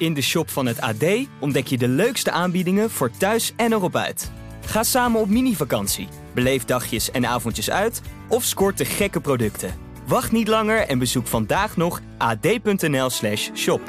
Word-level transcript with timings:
In 0.00 0.14
de 0.14 0.22
shop 0.22 0.50
van 0.50 0.66
het 0.66 0.80
AD 0.80 1.04
ontdek 1.40 1.66
je 1.66 1.78
de 1.78 1.88
leukste 1.88 2.30
aanbiedingen 2.30 2.90
voor 2.90 3.10
thuis 3.10 3.52
en 3.56 3.72
erop 3.72 3.96
uit. 3.96 4.30
Ga 4.66 4.82
samen 4.82 5.20
op 5.20 5.28
mini-vakantie, 5.28 6.08
beleef 6.34 6.64
dagjes 6.64 7.10
en 7.10 7.26
avondjes 7.26 7.70
uit 7.70 8.00
of 8.28 8.44
scoort 8.44 8.78
de 8.78 8.84
gekke 8.84 9.20
producten. 9.20 9.78
Wacht 10.06 10.32
niet 10.32 10.48
langer 10.48 10.88
en 10.88 10.98
bezoek 10.98 11.26
vandaag 11.26 11.76
nog 11.76 12.00
ad.nl/slash 12.18 13.50
shop. 13.54 13.80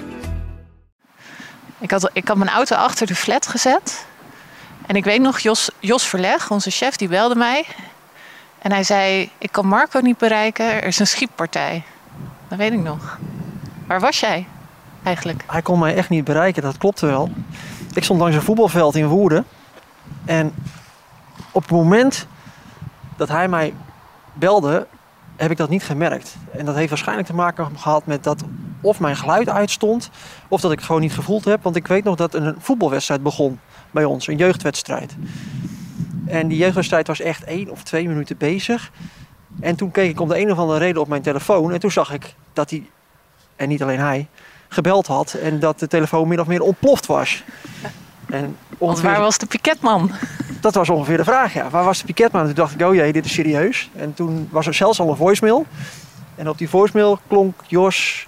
Ik 1.80 1.92
had, 1.92 2.10
ik 2.14 2.28
had 2.28 2.38
mijn 2.38 2.50
auto 2.50 2.76
achter 2.76 3.08
de 3.08 3.16
flat 3.16 3.48
gezet. 3.48 4.06
En 4.86 4.96
ik 4.96 5.04
weet 5.04 5.22
nog, 5.22 5.40
Jos, 5.40 5.70
Jos 5.80 6.08
Verleg, 6.08 6.52
onze 6.52 6.72
chef, 6.72 6.96
die 6.96 7.08
belde 7.08 7.36
mij. 7.36 7.66
En 8.60 8.72
hij 8.72 8.84
zei, 8.84 9.30
ik 9.38 9.52
kan 9.52 9.68
Marco 9.68 10.00
niet 10.00 10.18
bereiken, 10.18 10.66
er 10.66 10.84
is 10.84 11.00
een 11.00 11.08
schietpartij. 11.08 11.84
Dat 12.48 12.58
weet 12.58 12.72
ik 12.74 12.84
nog. 12.84 13.18
Waar 13.88 14.00
was 14.00 14.20
jij 14.20 14.46
eigenlijk? 15.04 15.44
Hij 15.48 15.62
kon 15.62 15.80
mij 15.80 15.96
echt 15.96 16.10
niet 16.10 16.24
bereiken, 16.24 16.62
dat 16.62 16.78
klopte 16.78 17.06
wel. 17.06 17.30
Ik 17.94 18.04
stond 18.04 18.20
langs 18.20 18.36
een 18.36 18.42
voetbalveld 18.42 18.96
in 18.96 19.08
Woerden. 19.08 19.46
En 20.26 20.54
op 21.52 21.62
het 21.62 21.72
moment 21.72 22.28
dat 23.18 23.28
hij 23.28 23.48
mij 23.48 23.74
belde, 24.34 24.88
heb 25.36 25.52
ik 25.52 25.58
dat 25.58 25.70
niet 25.70 25.84
gemerkt. 25.84 26.36
En 26.52 26.66
dat 26.66 26.76
heeft 26.76 26.90
waarschijnlijk 26.90 27.28
te 27.28 27.34
maken 27.34 27.78
gehad 27.78 28.06
met 28.06 28.24
dat 28.24 28.44
of 28.82 29.00
mijn 29.00 29.16
geluid 29.16 29.50
uitstond, 29.50 30.10
of 30.48 30.62
dat 30.62 30.72
ik 30.72 30.78
het 30.78 30.86
gewoon 30.86 31.02
niet 31.02 31.14
gevoeld 31.14 31.46
heb. 31.46 31.64
Want 31.64 31.76
ik 31.76 31.88
weet 31.88 32.04
nog 32.04 32.16
dat 32.16 32.34
een 32.34 32.56
voetbalwedstrijd 32.60 33.24
begon 33.24 33.60
bij 33.92 34.06
ons, 34.06 34.28
een 34.28 34.38
jeugdwedstrijd. 34.38 35.16
En 36.26 36.48
die 36.48 36.58
jeugdwedstrijd 36.58 37.08
was 37.08 37.20
echt 37.20 37.44
één 37.44 37.70
of 37.70 37.84
twee 37.84 38.08
minuten 38.08 38.38
bezig. 38.38 38.92
En 39.60 39.76
toen 39.76 39.92
keek 39.92 40.10
ik 40.10 40.20
om 40.20 40.28
de 40.28 40.40
een 40.40 40.52
of 40.52 40.58
andere 40.58 40.80
reden 40.80 41.02
op 41.02 41.08
mijn 41.08 41.22
telefoon. 41.22 41.72
En 41.72 41.80
toen 41.80 41.92
zag 41.92 42.14
ik 42.14 42.36
dat 42.54 42.70
hij, 42.70 42.90
en 43.56 43.68
niet 43.68 43.82
alleen 43.82 44.00
hij, 44.00 44.28
gebeld 44.72 45.08
had. 45.08 45.34
En 45.34 45.60
dat 45.60 45.80
de 45.80 45.88
telefoon 45.88 46.28
min 46.28 46.40
of 46.40 46.48
meer 46.48 46.62
ontploft 46.62 47.06
was. 47.06 47.44
En 48.30 48.58
ongeveer... 48.78 49.10
waar 49.10 49.20
was 49.20 49.38
de 49.38 49.46
piketman? 49.46 50.12
Dat 50.62 50.76
was 50.76 50.90
ongeveer 50.90 51.18
de 51.18 51.24
vraag, 51.24 51.54
ja. 51.54 51.70
Waar 51.70 51.84
was 51.84 52.00
de 52.00 52.06
piketman? 52.06 52.46
Toen 52.46 52.54
dacht 52.54 52.80
ik, 52.80 52.88
oh 52.88 52.96
jee, 52.96 53.12
dit 53.12 53.26
is 53.26 53.34
serieus. 53.34 53.90
En 53.96 54.14
toen 54.14 54.48
was 54.52 54.68
er 54.68 54.74
zelfs 54.74 55.00
al 55.00 55.10
een 55.10 55.16
voicemail. 55.16 55.66
En 56.36 56.50
op 56.50 56.58
die 56.58 56.70
voicemail 56.70 57.20
klonk 57.28 57.60
Jos 57.68 58.28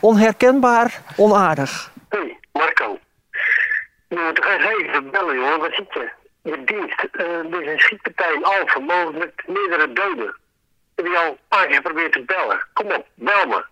onherkenbaar 0.00 1.02
onaardig. 1.16 1.92
Hey, 2.08 2.38
Marco. 2.52 2.98
Nou, 4.08 4.34
toch 4.34 4.46
even 4.46 5.10
bellen, 5.10 5.34
jongen. 5.34 5.60
Wat 5.60 5.72
zit 5.72 5.92
je? 5.92 6.10
Je 6.42 6.64
dienst. 6.64 7.06
Uh, 7.12 7.54
er 7.54 7.62
is 7.62 7.72
een 7.72 7.78
schietpartij 7.78 8.32
in 8.34 8.44
Alphen, 8.44 8.84
mogelijk 8.84 9.18
met 9.18 9.56
meerdere 9.56 9.92
doden. 9.92 10.36
Heb 10.94 11.06
je 11.06 11.18
al 11.18 11.30
een 11.30 11.38
paar 11.48 11.66
keer 11.66 11.76
geprobeerd 11.76 12.12
te 12.12 12.22
bellen? 12.26 12.66
Kom 12.72 12.86
op, 12.86 13.06
bel 13.14 13.46
me. 13.46 13.64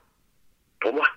Domme. 0.78 1.08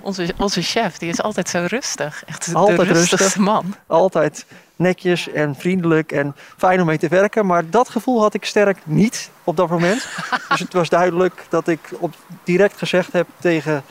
Onze, 0.00 0.34
onze 0.38 0.62
chef, 0.62 0.98
die 0.98 1.08
is 1.08 1.22
altijd 1.22 1.48
zo 1.48 1.64
rustig. 1.68 2.24
Echt 2.24 2.54
altijd 2.54 2.78
de 2.78 2.84
rustigste 2.84 3.16
rustig, 3.16 3.36
man. 3.42 3.74
Altijd 3.86 4.46
netjes 4.76 5.28
en 5.28 5.54
vriendelijk 5.54 6.12
en 6.12 6.36
fijn 6.56 6.80
om 6.80 6.86
mee 6.86 6.98
te 6.98 7.08
werken. 7.08 7.46
Maar 7.46 7.70
dat 7.70 7.88
gevoel 7.88 8.20
had 8.20 8.34
ik 8.34 8.44
sterk 8.44 8.78
niet 8.84 9.30
op 9.44 9.56
dat 9.56 9.68
moment. 9.68 10.08
dus 10.48 10.60
het 10.60 10.72
was 10.72 10.88
duidelijk 10.88 11.46
dat 11.48 11.68
ik 11.68 11.80
op, 11.98 12.14
direct 12.44 12.78
gezegd 12.78 13.12
heb 13.12 13.26
tegen 13.38 13.82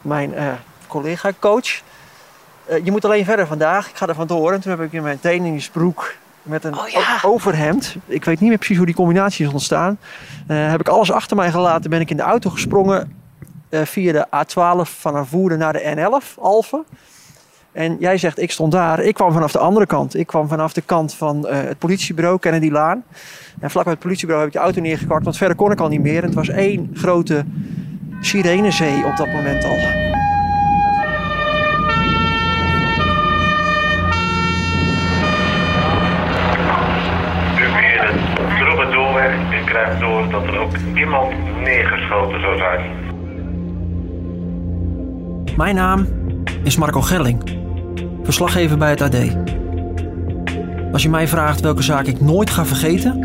mijn 0.00 0.32
uh, 0.32 0.52
collega-coach... 0.86 1.80
Uh, 2.70 2.84
je 2.84 2.90
moet 2.90 3.04
alleen 3.04 3.24
verder 3.24 3.46
vandaag, 3.46 3.88
ik 3.88 3.96
ga 3.96 4.06
er 4.06 4.14
vandoor. 4.14 4.52
En 4.52 4.60
toen 4.60 4.70
heb 4.70 4.80
ik 4.80 4.92
in 4.92 5.02
mijn 5.02 5.20
trainingsbroek 5.20 6.14
met 6.42 6.64
een 6.64 6.74
oh, 6.74 7.24
overhemd. 7.24 7.96
Ik 8.06 8.24
weet 8.24 8.40
niet 8.40 8.48
meer 8.48 8.58
precies 8.58 8.76
hoe 8.76 8.86
die 8.86 8.94
combinatie 8.94 9.46
is 9.46 9.52
ontstaan. 9.52 9.98
Uh, 10.48 10.70
heb 10.70 10.80
ik 10.80 10.88
alles 10.88 11.12
achter 11.12 11.36
mij 11.36 11.50
gelaten, 11.50 11.90
ben 11.90 12.00
ik 12.00 12.10
in 12.10 12.16
de 12.16 12.22
auto 12.22 12.50
gesprongen 12.50 13.19
via 13.70 14.12
de 14.12 14.26
A12 14.26 14.90
van 14.90 15.26
Voerde 15.26 15.56
naar 15.56 15.72
de 15.72 15.94
N11, 15.96 16.38
Alphen. 16.38 16.84
En 17.72 17.96
jij 17.98 18.18
zegt, 18.18 18.38
ik 18.38 18.50
stond 18.50 18.72
daar. 18.72 19.00
Ik 19.00 19.14
kwam 19.14 19.32
vanaf 19.32 19.52
de 19.52 19.58
andere 19.58 19.86
kant. 19.86 20.16
Ik 20.16 20.26
kwam 20.26 20.48
vanaf 20.48 20.72
de 20.72 20.80
kant 20.80 21.14
van 21.14 21.46
uh, 21.46 21.52
het 21.52 21.78
politiebureau, 21.78 22.38
Kennedy 22.38 22.70
Laan. 22.70 23.04
En 23.60 23.70
vlak 23.70 23.84
bij 23.84 23.92
het 23.92 24.02
politiebureau 24.02 24.44
heb 24.44 24.54
ik 24.54 24.60
de 24.60 24.66
auto 24.66 24.80
neergekakt, 24.80 25.24
want 25.24 25.36
verder 25.36 25.56
kon 25.56 25.72
ik 25.72 25.80
al 25.80 25.88
niet 25.88 26.02
meer. 26.02 26.22
En 26.22 26.24
het 26.24 26.34
was 26.34 26.48
één 26.48 26.90
grote 26.94 27.44
sirenezee 28.20 29.04
op 29.04 29.16
dat 29.16 29.26
moment 29.26 29.64
al. 29.64 29.78
Ik 39.60 39.66
krijg 39.66 39.98
door 39.98 40.28
dat 40.30 40.42
er 40.42 40.58
ook 40.58 40.76
iemand 40.94 41.60
neergeschoten 41.60 42.40
zou 42.40 42.56
zijn. 42.56 43.09
Mijn 45.60 45.74
naam 45.74 46.06
is 46.64 46.76
Marco 46.76 47.00
Gerling, 47.00 47.42
verslaggever 48.22 48.78
bij 48.78 48.90
het 48.90 49.00
AD. 49.00 49.16
Als 50.92 51.02
je 51.02 51.08
mij 51.08 51.28
vraagt 51.28 51.60
welke 51.60 51.82
zaak 51.82 52.06
ik 52.06 52.20
nooit 52.20 52.50
ga 52.50 52.66
vergeten, 52.66 53.20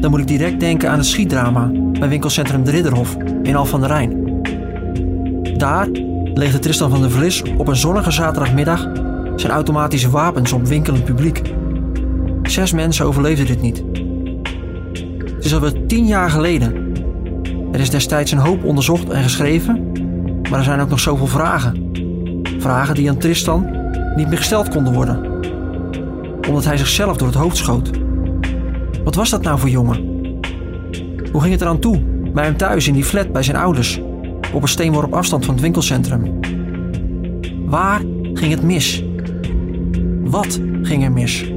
dan 0.00 0.10
moet 0.10 0.20
ik 0.20 0.26
direct 0.26 0.60
denken 0.60 0.90
aan 0.90 0.98
het 0.98 1.06
schietdrama 1.06 1.70
bij 1.98 2.08
winkelcentrum 2.08 2.64
De 2.64 2.70
Ridderhof 2.70 3.16
in 3.42 3.56
Al 3.56 3.64
van 3.64 3.80
der 3.80 3.88
Rijn. 3.88 4.42
Daar 5.56 5.88
legde 6.34 6.58
Tristan 6.58 6.90
van 6.90 7.00
der 7.00 7.10
Vlis 7.10 7.42
op 7.56 7.68
een 7.68 7.76
zonnige 7.76 8.10
zaterdagmiddag 8.10 8.88
zijn 9.36 9.52
automatische 9.52 10.10
wapens 10.10 10.52
op 10.52 10.66
winkelend 10.66 11.04
publiek. 11.04 11.42
Zes 12.42 12.72
mensen 12.72 13.06
overleefden 13.06 13.46
dit 13.46 13.60
niet. 13.60 13.82
Het 15.34 15.44
is 15.44 15.54
alweer 15.54 15.86
tien 15.86 16.06
jaar 16.06 16.30
geleden. 16.30 16.92
Er 17.72 17.80
is 17.80 17.90
destijds 17.90 18.32
een 18.32 18.38
hoop 18.38 18.64
onderzocht 18.64 19.08
en 19.08 19.22
geschreven, 19.22 19.87
maar 20.50 20.58
er 20.58 20.64
zijn 20.64 20.80
ook 20.80 20.88
nog 20.88 21.00
zoveel 21.00 21.26
vragen. 21.26 21.90
Vragen 22.58 22.94
die 22.94 23.08
aan 23.08 23.18
Tristan 23.18 23.66
niet 24.16 24.28
meer 24.28 24.36
gesteld 24.36 24.68
konden 24.68 24.92
worden, 24.92 25.24
omdat 26.48 26.64
hij 26.64 26.76
zichzelf 26.76 27.16
door 27.16 27.28
het 27.28 27.36
hoofd 27.36 27.56
schoot. 27.56 27.90
Wat 29.04 29.14
was 29.14 29.30
dat 29.30 29.42
nou 29.42 29.58
voor 29.58 29.68
jongen? 29.68 30.16
Hoe 31.32 31.40
ging 31.40 31.52
het 31.52 31.60
eraan 31.60 31.78
toe 31.78 32.00
bij 32.34 32.44
hem 32.44 32.56
thuis 32.56 32.88
in 32.88 32.94
die 32.94 33.04
flat 33.04 33.32
bij 33.32 33.42
zijn 33.42 33.56
ouders, 33.56 34.00
op 34.52 34.62
een 34.62 34.68
steenworp 34.68 35.14
afstand 35.14 35.44
van 35.44 35.54
het 35.54 35.62
winkelcentrum? 35.62 36.40
Waar 37.66 38.00
ging 38.34 38.50
het 38.50 38.62
mis? 38.62 39.04
Wat 40.24 40.60
ging 40.82 41.04
er 41.04 41.12
mis? 41.12 41.52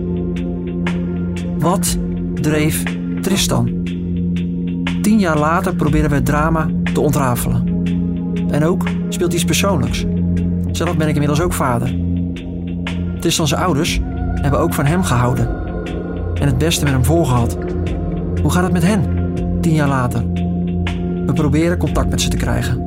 Wat 1.57 1.97
dreef 2.33 2.83
Tristan. 3.21 3.83
Tien 5.01 5.19
jaar 5.19 5.37
later 5.37 5.75
proberen 5.75 6.09
we 6.09 6.15
het 6.15 6.25
drama 6.25 6.69
te 6.93 7.01
ontrafelen. 7.01 7.70
En 8.51 8.63
ook 8.63 8.83
speelt 9.09 9.33
iets 9.33 9.45
persoonlijks. 9.45 10.05
Zelf 10.71 10.97
ben 10.97 11.07
ik 11.07 11.13
inmiddels 11.13 11.41
ook 11.41 11.53
vader. 11.53 11.95
Tristan's 13.19 13.53
ouders 13.53 13.99
hebben 14.33 14.59
ook 14.59 14.73
van 14.73 14.85
hem 14.85 15.03
gehouden. 15.03 15.59
En 16.33 16.47
het 16.47 16.57
beste 16.57 16.83
met 16.83 16.93
hem 16.93 17.05
voorgehad. 17.05 17.57
Hoe 18.41 18.51
gaat 18.51 18.63
het 18.63 18.71
met 18.71 18.83
hen, 18.83 19.31
tien 19.61 19.73
jaar 19.73 19.87
later? 19.87 20.23
We 21.25 21.31
proberen 21.33 21.77
contact 21.77 22.09
met 22.09 22.21
ze 22.21 22.29
te 22.29 22.37
krijgen. 22.37 22.83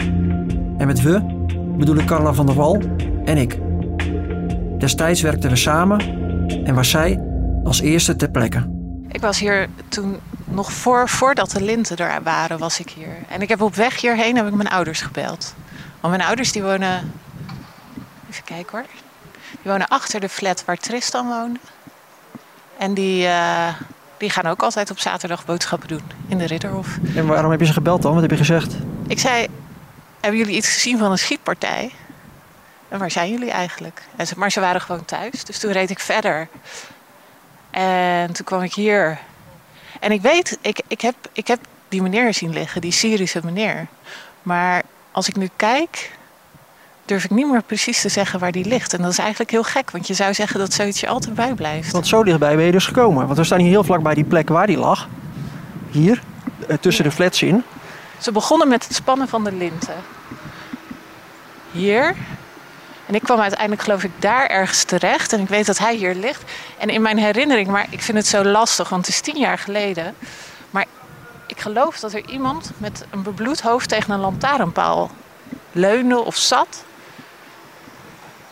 En 0.78 0.86
met 0.86 1.02
we 1.02 1.22
bedoel 1.78 1.96
ik 1.96 2.06
Carla 2.06 2.32
van 2.32 2.46
der 2.46 2.54
Wal 2.54 2.82
en 3.25 3.36
ik. 3.36 3.58
Destijds 4.78 5.20
werkten 5.22 5.50
we 5.50 5.56
samen 5.56 6.00
en 6.64 6.75
was 6.75 6.91
zij 6.91 7.20
als 7.64 7.81
eerste 7.81 8.16
ter 8.16 8.31
plekke. 8.31 8.70
Ik 9.08 9.20
was 9.20 9.38
hier 9.38 9.69
toen 9.88 10.16
nog 10.54 10.72
voor, 10.72 11.09
voordat 11.09 11.50
de 11.50 11.62
linten 11.62 11.97
er 11.97 12.22
waren, 12.22 12.59
was 12.59 12.81
ik 12.81 12.91
hier. 12.91 13.16
En 13.28 13.42
ik 13.42 13.48
heb 13.48 13.60
op 13.60 13.75
weg 13.75 14.00
hierheen 14.00 14.37
heb 14.37 14.47
ik 14.47 14.54
mijn 14.54 14.69
ouders 14.69 15.00
gebeld. 15.00 15.54
Want 16.00 16.16
mijn 16.16 16.28
ouders 16.28 16.53
die 16.53 16.62
wonen. 16.62 17.12
Even 18.31 18.44
kijken 18.44 18.78
hoor. 18.78 18.87
Die 19.50 19.72
wonen 19.72 19.88
achter 19.88 20.20
de 20.20 20.28
flat 20.28 20.64
waar 20.64 20.76
Tristan 20.76 21.28
woonde. 21.28 21.60
En 22.78 22.94
die, 22.94 23.26
uh, 23.26 23.69
die 24.16 24.31
gaan 24.31 24.47
ook 24.47 24.62
altijd 24.62 24.91
op 24.91 24.98
zaterdag 24.98 25.44
boodschappen 25.44 25.88
doen 25.88 26.03
in 26.28 26.38
de 26.38 26.47
Ridderhof. 26.47 26.98
En 27.14 27.26
waarom 27.26 27.50
heb 27.50 27.60
je 27.60 27.66
ze 27.66 27.72
gebeld 27.72 28.03
dan? 28.03 28.12
Wat 28.12 28.22
heb 28.22 28.31
je 28.31 28.37
gezegd? 28.37 28.75
Ik 29.06 29.19
zei: 29.19 29.47
Hebben 30.20 30.41
jullie 30.41 30.56
iets 30.56 30.72
gezien 30.72 30.98
van 30.98 31.10
een 31.10 31.19
schietpartij? 31.19 31.93
En 32.88 32.98
waar 32.98 33.10
zijn 33.10 33.31
jullie 33.31 33.50
eigenlijk? 33.50 34.03
En 34.16 34.26
ze, 34.26 34.34
maar 34.37 34.50
ze 34.50 34.60
waren 34.60 34.81
gewoon 34.81 35.05
thuis. 35.05 35.44
Dus 35.44 35.58
toen 35.58 35.73
reed 35.73 35.90
ik 35.90 35.99
verder. 35.99 36.49
En 37.70 38.32
toen 38.32 38.44
kwam 38.44 38.62
ik 38.62 38.75
hier. 38.75 39.19
En 40.05 40.12
ik 40.12 40.21
weet, 40.21 40.59
ik, 40.61 40.81
ik, 40.89 41.01
heb, 41.01 41.15
ik 41.33 41.47
heb 41.47 41.59
die 41.89 42.03
meneer 42.03 42.35
zien 42.35 42.53
liggen, 42.53 42.81
die 42.81 42.93
Syrische 42.93 43.41
meneer. 43.45 43.87
Maar 44.43 44.83
als 45.12 45.29
ik 45.29 45.37
nu 45.37 45.49
kijk, 45.56 46.11
durf 47.05 47.25
ik 47.25 47.31
niet 47.31 47.51
meer 47.51 47.62
precies 47.62 48.01
te 48.01 48.09
zeggen 48.09 48.41
waar 48.41 48.53
die 48.53 48.65
ligt. 48.65 48.95
En 48.95 49.03
dat 49.03 49.11
is 49.11 49.19
eigenlijk 49.19 49.51
heel 49.51 49.62
gek, 49.62 49.91
want 49.91 50.06
je 50.06 50.15
zou 50.15 50.35
zeggen 50.35 50.59
dat 50.59 50.73
zoiets 50.73 51.01
je 51.01 51.09
altijd 51.09 51.35
bij 51.35 51.55
blijft. 51.55 51.93
Want 51.93 52.06
zo 52.06 52.25
dichtbij 52.25 52.56
ben 52.56 52.65
je 52.65 52.73
dus 52.73 52.87
gekomen. 52.87 53.27
Want 53.27 53.39
we 53.39 53.45
staan 53.45 53.59
hier 53.59 53.69
heel 53.69 53.85
vlak 53.85 54.03
bij 54.03 54.15
die 54.15 54.25
plek 54.25 54.49
waar 54.49 54.67
die 54.67 54.79
lag. 54.79 55.09
Hier, 55.91 56.23
eh, 56.69 56.77
tussen 56.77 57.05
de 57.05 57.11
flats 57.11 57.43
in. 57.43 57.65
Ze 58.19 58.33
begonnen 58.33 58.69
met 58.69 58.85
het 58.85 58.95
spannen 58.95 59.29
van 59.29 59.45
de 59.45 59.53
linten. 59.53 59.97
Hier. 61.73 62.15
En 63.06 63.15
ik 63.15 63.23
kwam 63.23 63.41
uiteindelijk, 63.41 63.83
geloof 63.83 64.05
ik, 64.05 64.11
daar 64.19 64.47
ergens 64.47 64.85
terecht. 64.85 65.33
En 65.33 65.41
ik 65.41 65.49
weet 65.49 65.67
dat 65.67 65.79
hij 65.79 65.95
hier 65.95 66.15
ligt. 66.15 66.43
En 66.79 66.89
in 66.89 67.03
mijn 67.03 67.19
herinnering, 67.19 67.69
maar 67.69 67.87
ik 67.91 68.03
vind 68.03 68.19
het 68.19 68.27
zo 68.27 68.45
lastig, 68.45 68.89
want 68.89 69.06
het 69.06 69.15
is 69.15 69.21
tien 69.21 69.39
jaar 69.39 69.59
geleden. 69.59 70.15
Maar 70.71 70.87
ik 71.47 71.61
geloof 71.61 72.01
dat 72.01 72.12
er 72.12 72.29
iemand 72.29 72.71
met 72.77 73.05
een 73.11 73.23
bebloed 73.23 73.61
hoofd 73.61 73.89
tegen 73.89 74.12
een 74.12 74.21
lantaarnpaal 74.21 75.11
leunde 75.73 76.25
of 76.25 76.37
zat. 76.37 76.85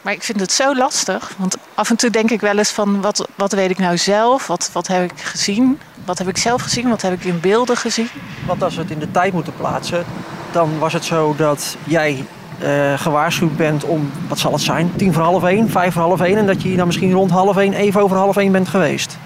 Maar 0.02 0.12
ik 0.12 0.22
vind 0.22 0.40
het 0.40 0.52
zo 0.52 0.76
lastig. 0.76 1.32
Want 1.38 1.56
af 1.74 1.90
en 1.90 1.96
toe 1.96 2.10
denk 2.10 2.30
ik 2.30 2.40
wel 2.40 2.58
eens 2.58 2.70
van 2.70 3.00
wat, 3.00 3.28
wat 3.34 3.52
weet 3.52 3.70
ik 3.70 3.78
nou 3.78 3.98
zelf? 3.98 4.46
Wat, 4.46 4.70
wat 4.72 4.86
heb 4.86 5.10
ik 5.10 5.20
gezien? 5.20 5.80
Wat 6.04 6.18
heb 6.18 6.28
ik 6.28 6.36
zelf 6.36 6.62
gezien? 6.62 6.88
Wat 6.88 7.02
heb 7.02 7.12
ik 7.12 7.24
in 7.24 7.40
beelden 7.40 7.76
gezien? 7.76 8.08
Want 8.46 8.62
als 8.62 8.74
we 8.74 8.82
het 8.82 8.90
in 8.90 8.98
de 8.98 9.10
tijd 9.10 9.32
moeten 9.32 9.56
plaatsen, 9.56 10.04
dan 10.50 10.78
was 10.78 10.92
het 10.92 11.04
zo 11.04 11.34
dat 11.36 11.76
jij 11.84 12.26
eh, 12.62 12.98
gewaarschuwd 12.98 13.56
bent 13.56 13.84
om, 13.84 14.10
wat 14.28 14.38
zal 14.38 14.52
het 14.52 14.60
zijn, 14.60 14.90
tien 14.96 15.12
voor 15.12 15.22
half 15.22 15.44
één, 15.44 15.70
vijf 15.70 15.92
voor 15.92 16.02
half 16.02 16.20
één. 16.20 16.36
En 16.36 16.46
dat 16.46 16.62
je 16.62 16.76
dan 16.76 16.86
misschien 16.86 17.12
rond 17.12 17.30
half 17.30 17.56
één, 17.56 17.72
even 17.72 18.00
over 18.00 18.16
half 18.16 18.36
één 18.36 18.52
bent 18.52 18.68
geweest. 18.68 19.18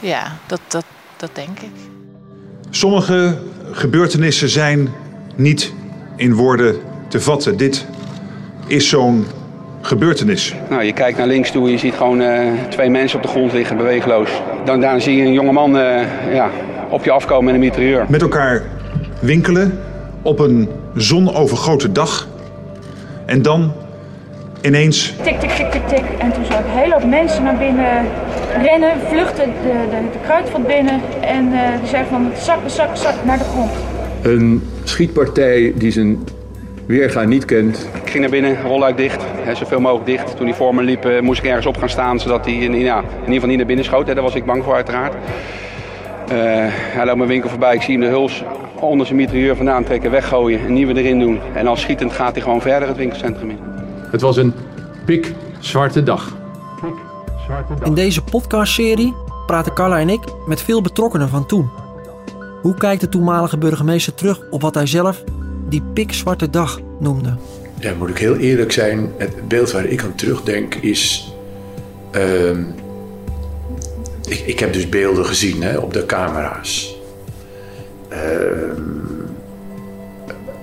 Ja, 0.00 0.22
dat, 0.46 0.60
dat, 0.68 0.84
dat 1.16 1.30
denk 1.32 1.60
ik. 1.60 1.70
Sommige 2.70 3.38
gebeurtenissen 3.70 4.48
zijn 4.48 4.88
niet 5.34 5.72
in 6.16 6.34
woorden 6.34 6.76
te 7.08 7.20
vatten. 7.20 7.56
Dit 7.56 7.86
is 8.66 8.88
zo'n 8.88 9.26
gebeurtenis. 9.80 10.54
Nou, 10.68 10.82
je 10.82 10.92
kijkt 10.92 11.18
naar 11.18 11.26
links 11.26 11.50
toe 11.50 11.64
en 11.64 11.72
je 11.72 11.78
ziet 11.78 11.94
gewoon 11.94 12.20
eh, 12.20 12.52
twee 12.68 12.90
mensen 12.90 13.16
op 13.16 13.22
de 13.24 13.30
grond 13.30 13.52
liggen, 13.52 13.76
beweegloos. 13.76 14.30
Dan, 14.64 14.80
daarna 14.80 14.98
zie 14.98 15.16
je 15.16 15.24
een 15.24 15.32
jongeman 15.32 15.78
eh 15.78 16.34
ja, 16.34 16.50
op 16.90 17.04
je 17.04 17.10
afkomen 17.10 17.44
met 17.44 17.54
een 17.54 17.60
mitrailleur. 17.60 18.04
Met 18.08 18.22
elkaar 18.22 18.62
winkelen 19.20 19.78
op 20.22 20.38
een 20.38 20.68
zonovergoten 20.94 21.92
dag. 21.92 22.28
En 23.26 23.42
dan 23.42 23.72
ineens 24.62 25.14
Tik, 25.22 25.40
tik, 25.40 25.50
tik, 25.50 25.70
tik, 25.70 25.88
tik. 25.88 26.04
En 26.18 26.32
toen 26.32 26.44
zag 26.44 26.58
ik 26.58 26.64
een 26.64 26.78
hele 26.78 26.92
hoop 26.92 27.04
mensen 27.04 27.42
naar 27.42 27.56
binnen 27.56 28.06
rennen, 28.62 28.90
vluchten 29.08 29.44
de, 29.44 29.72
de, 29.90 29.96
de 30.12 30.18
kruidvat 30.24 30.66
binnen. 30.66 31.00
En 31.20 31.52
eh 31.52 31.78
die 31.80 31.88
zeiden 31.88 32.10
van 32.10 32.30
zak, 32.38 32.58
zak, 32.66 32.96
zak 32.96 33.14
naar 33.24 33.38
de 33.38 33.44
grond. 33.44 33.70
Een 34.22 34.68
schietpartij 34.84 35.72
die 35.74 35.90
zijn 35.90 36.24
weerga 36.86 37.22
niet 37.22 37.44
kent. 37.44 37.88
Ik 38.04 38.10
ging 38.10 38.20
naar 38.20 38.30
binnen, 38.30 38.62
rolluik 38.62 38.96
dicht, 38.96 39.22
hè, 39.44 39.54
zoveel 39.54 39.80
mogelijk 39.80 40.06
dicht. 40.06 40.36
Toen 40.36 40.46
hij 40.46 40.56
voor 40.56 40.74
me 40.74 40.82
liep, 40.82 41.04
eh, 41.04 41.20
moest 41.20 41.38
ik 41.42 41.46
ergens 41.46 41.66
op 41.66 41.76
gaan 41.76 41.88
staan, 41.88 42.20
zodat 42.20 42.44
hij 42.44 42.54
in, 42.54 42.78
ja, 42.78 42.98
in 42.98 43.04
ieder 43.20 43.34
geval 43.34 43.48
niet 43.48 43.56
naar 43.56 43.66
binnen 43.66 43.84
schoot. 43.84 44.06
Hè. 44.06 44.14
Daar 44.14 44.22
was 44.22 44.34
ik 44.34 44.44
bang 44.44 44.64
voor 44.64 44.74
uiteraard. 44.74 45.14
Eh, 46.28 46.36
hij 46.68 47.04
loopt 47.04 47.16
mijn 47.16 47.28
winkel 47.28 47.50
voorbij, 47.50 47.74
ik 47.74 47.82
zie 47.82 47.98
hem 47.98 48.08
de 48.08 48.16
huls 48.16 48.44
onder 48.84 49.06
zijn 49.06 49.18
mitrailleur 49.18 49.56
vandaan 49.56 49.84
trekken, 49.84 50.10
weggooien, 50.10 50.64
een 50.64 50.72
nieuwe 50.72 50.94
erin 50.94 51.18
doen. 51.18 51.40
En 51.54 51.66
als 51.66 51.80
schietend 51.80 52.12
gaat 52.12 52.32
hij 52.34 52.42
gewoon 52.42 52.60
verder 52.60 52.88
het 52.88 52.96
winkelcentrum 52.96 53.50
in. 53.50 53.58
Het 54.10 54.20
was 54.20 54.36
een 54.36 54.52
pikzwarte 55.04 56.02
dag. 56.02 56.36
In 57.84 57.94
deze 57.94 58.22
podcastserie 58.22 59.14
praten 59.46 59.72
Carla 59.74 59.98
en 59.98 60.08
ik 60.08 60.20
met 60.46 60.62
veel 60.62 60.82
betrokkenen 60.82 61.28
van 61.28 61.46
toen. 61.46 61.70
Hoe 62.62 62.74
kijkt 62.74 63.00
de 63.00 63.08
toenmalige 63.08 63.58
burgemeester 63.58 64.14
terug 64.14 64.40
op 64.50 64.62
wat 64.62 64.74
hij 64.74 64.86
zelf 64.86 65.22
die 65.68 65.82
pikzwarte 65.92 66.50
dag 66.50 66.80
noemde? 67.00 67.34
Ja, 67.78 67.92
moet 67.98 68.08
ik 68.08 68.18
heel 68.18 68.36
eerlijk 68.36 68.72
zijn. 68.72 69.12
Het 69.16 69.48
beeld 69.48 69.72
waar 69.72 69.84
ik 69.84 70.02
aan 70.02 70.14
terugdenk 70.14 70.74
is. 70.74 71.32
ehm, 72.10 72.62
ik, 74.28 74.38
ik 74.46 74.58
heb 74.58 74.72
dus 74.72 74.88
beelden 74.88 75.26
gezien 75.26 75.62
hè, 75.62 75.76
op 75.78 75.92
de 75.92 76.06
camera's. 76.06 76.95
Ehm, 78.22 78.80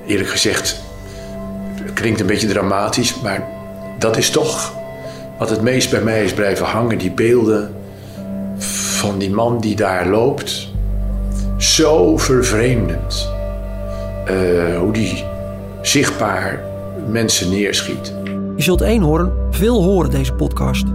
eerlijk 0.05 0.29
gezegd, 0.29 0.81
klinkt 1.93 2.19
een 2.19 2.27
beetje 2.27 2.47
dramatisch, 2.47 3.21
maar 3.21 3.47
dat 3.99 4.17
is 4.17 4.29
toch 4.29 4.73
wat 5.37 5.49
het 5.49 5.61
meest 5.61 5.89
bij 5.89 6.01
mij 6.01 6.23
is 6.23 6.33
blijven 6.33 6.65
hangen. 6.65 6.97
Die 6.97 7.11
beelden 7.11 7.73
van 8.57 9.17
die 9.17 9.31
man 9.31 9.59
die 9.59 9.75
daar 9.75 10.07
loopt. 10.07 10.71
Zo 11.57 12.17
vervreemdend. 12.17 13.31
Eh, 14.25 14.77
hoe 14.77 14.93
die 14.93 15.23
zichtbaar 15.81 16.63
mensen 17.09 17.49
neerschiet. 17.49 18.13
Je 18.55 18.63
zult 18.63 18.81
eenhoorn 18.81 19.31
veel 19.51 19.83
horen 19.83 20.09
deze 20.09 20.33
podcast. 20.33 20.85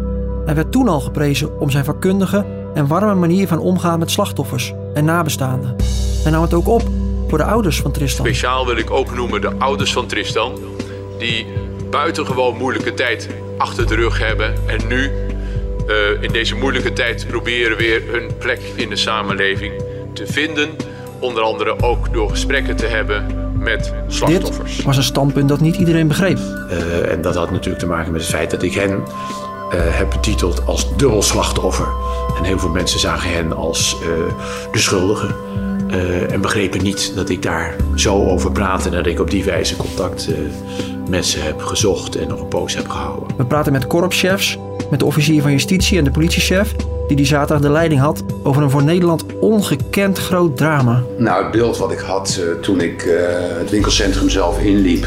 Hij 0.44 0.55
werd 0.55 0.72
toen 0.72 0.88
al 0.88 1.00
geprezen 1.00 1.60
om 1.60 1.70
zijn 1.70 1.84
vakkundige 1.84 2.44
en 2.75 2.87
warme 2.87 3.14
manier 3.14 3.49
van 3.49 3.58
omgaan 3.58 3.99
met 3.99 4.10
slachtoffers 4.10 4.75
en 4.94 5.05
nabestaanden. 5.05 5.76
Hij 6.29 6.37
nam 6.37 6.47
het 6.47 6.55
ook 6.55 6.69
op 6.69 6.83
voor 7.29 7.39
de 7.39 7.45
ouders 7.45 7.81
van 7.81 7.93
Tristan. 7.93 8.27
Speciaal 8.27 8.67
wil 8.67 8.77
ik 8.77 8.91
ook 8.91 9.15
noemen 9.15 9.41
de 9.41 9.51
ouders 9.59 9.93
van 9.93 10.07
Tristan. 10.07 10.59
Die 11.19 11.47
buitengewoon 11.91 12.57
moeilijke 12.57 12.95
tijd 12.95 13.29
achter 13.59 13.87
de 13.87 13.95
rug 13.95 14.19
hebben. 14.19 14.55
En 14.67 14.87
nu 14.89 15.11
eh, 15.87 16.23
in 16.23 16.33
deze 16.33 16.55
moeilijke 16.55 16.93
tijd 16.93 17.27
proberen 17.29 17.77
weer 17.77 18.03
hun 18.11 18.37
plek 18.39 18.61
in 18.75 18.89
de 18.89 18.97
samenleving 18.97 19.73
te 20.13 20.27
vinden. 20.27 20.71
Onder 21.19 21.43
andere 21.43 21.83
ook 21.83 22.13
door 22.13 22.31
gesprekken 22.31 22.77
te 22.77 22.87
hebben 22.87 23.27
met 23.59 23.95
slachtoffers. 24.09 24.77
Dit 24.77 24.85
was 24.85 24.97
een 24.97 25.03
standpunt 25.03 25.49
dat 25.49 25.61
niet 25.61 25.77
iedereen 25.77 26.09
begreep. 26.09 26.39
Eh, 26.71 27.13
en 27.13 27.23
dat 27.23 27.35
had 27.35 27.51
natuurlijk 27.51 27.79
te 27.79 27.87
maken 27.87 28.13
met 28.13 28.21
het 28.21 28.31
feit 28.31 28.51
dat 28.51 28.63
ik 28.63 28.75
hen 28.75 29.03
eh, 29.71 29.79
heb 29.81 30.11
betiteld 30.11 30.67
als 30.67 30.97
dubbel 30.97 31.23
slachtoffer. 31.23 31.89
En 32.39 32.45
heel 32.45 32.59
veel 32.59 32.71
mensen 32.71 33.01
zagen 33.01 33.31
hen 33.31 33.57
als 33.57 33.97
eh, 34.03 34.09
de 34.73 34.79
schuldige. 34.79 35.35
Eh, 35.90 36.32
en 36.32 36.40
begrepen 36.40 36.82
niet 36.82 37.12
dat 37.14 37.29
ik 37.29 37.43
daar 37.43 37.76
zo 37.94 38.25
over 38.25 38.52
praatte 38.52 38.88
en 38.88 38.94
dat 38.94 39.06
ik 39.06 39.20
op 39.20 39.31
die 39.31 39.44
wijze 39.44 39.76
contact 39.76 40.29
eh, 40.29 40.38
met 41.08 41.26
ze 41.26 41.38
heb 41.38 41.61
gezocht 41.61 42.17
en 42.17 42.29
nog 42.29 42.40
een 42.40 42.49
poos 42.49 42.76
heb 42.76 42.88
gehouden. 42.88 43.37
We 43.37 43.44
praten 43.44 43.73
met 43.73 43.87
korpschefs, 43.87 44.58
met 44.90 44.99
de 44.99 45.05
officier 45.05 45.43
van 45.43 45.50
justitie 45.50 45.99
en 45.99 46.05
de 46.05 46.11
politiechef... 46.11 46.75
die 47.06 47.17
die 47.17 47.26
zaterdag 47.26 47.61
de 47.61 47.70
leiding 47.70 48.00
had 48.00 48.25
over 48.43 48.62
een 48.62 48.70
voor 48.70 48.82
Nederland 48.82 49.25
ongekend 49.40 50.19
groot 50.19 50.56
drama. 50.56 51.02
Nou, 51.19 51.43
het 51.43 51.52
beeld 51.52 51.79
wat 51.79 51.93
ik 51.93 51.99
had 51.99 52.41
eh, 52.41 52.61
toen 52.61 52.81
ik 52.81 53.02
eh, 53.02 53.17
het 53.58 53.70
winkelcentrum 53.70 54.29
zelf 54.29 54.61
inliep. 54.61 55.06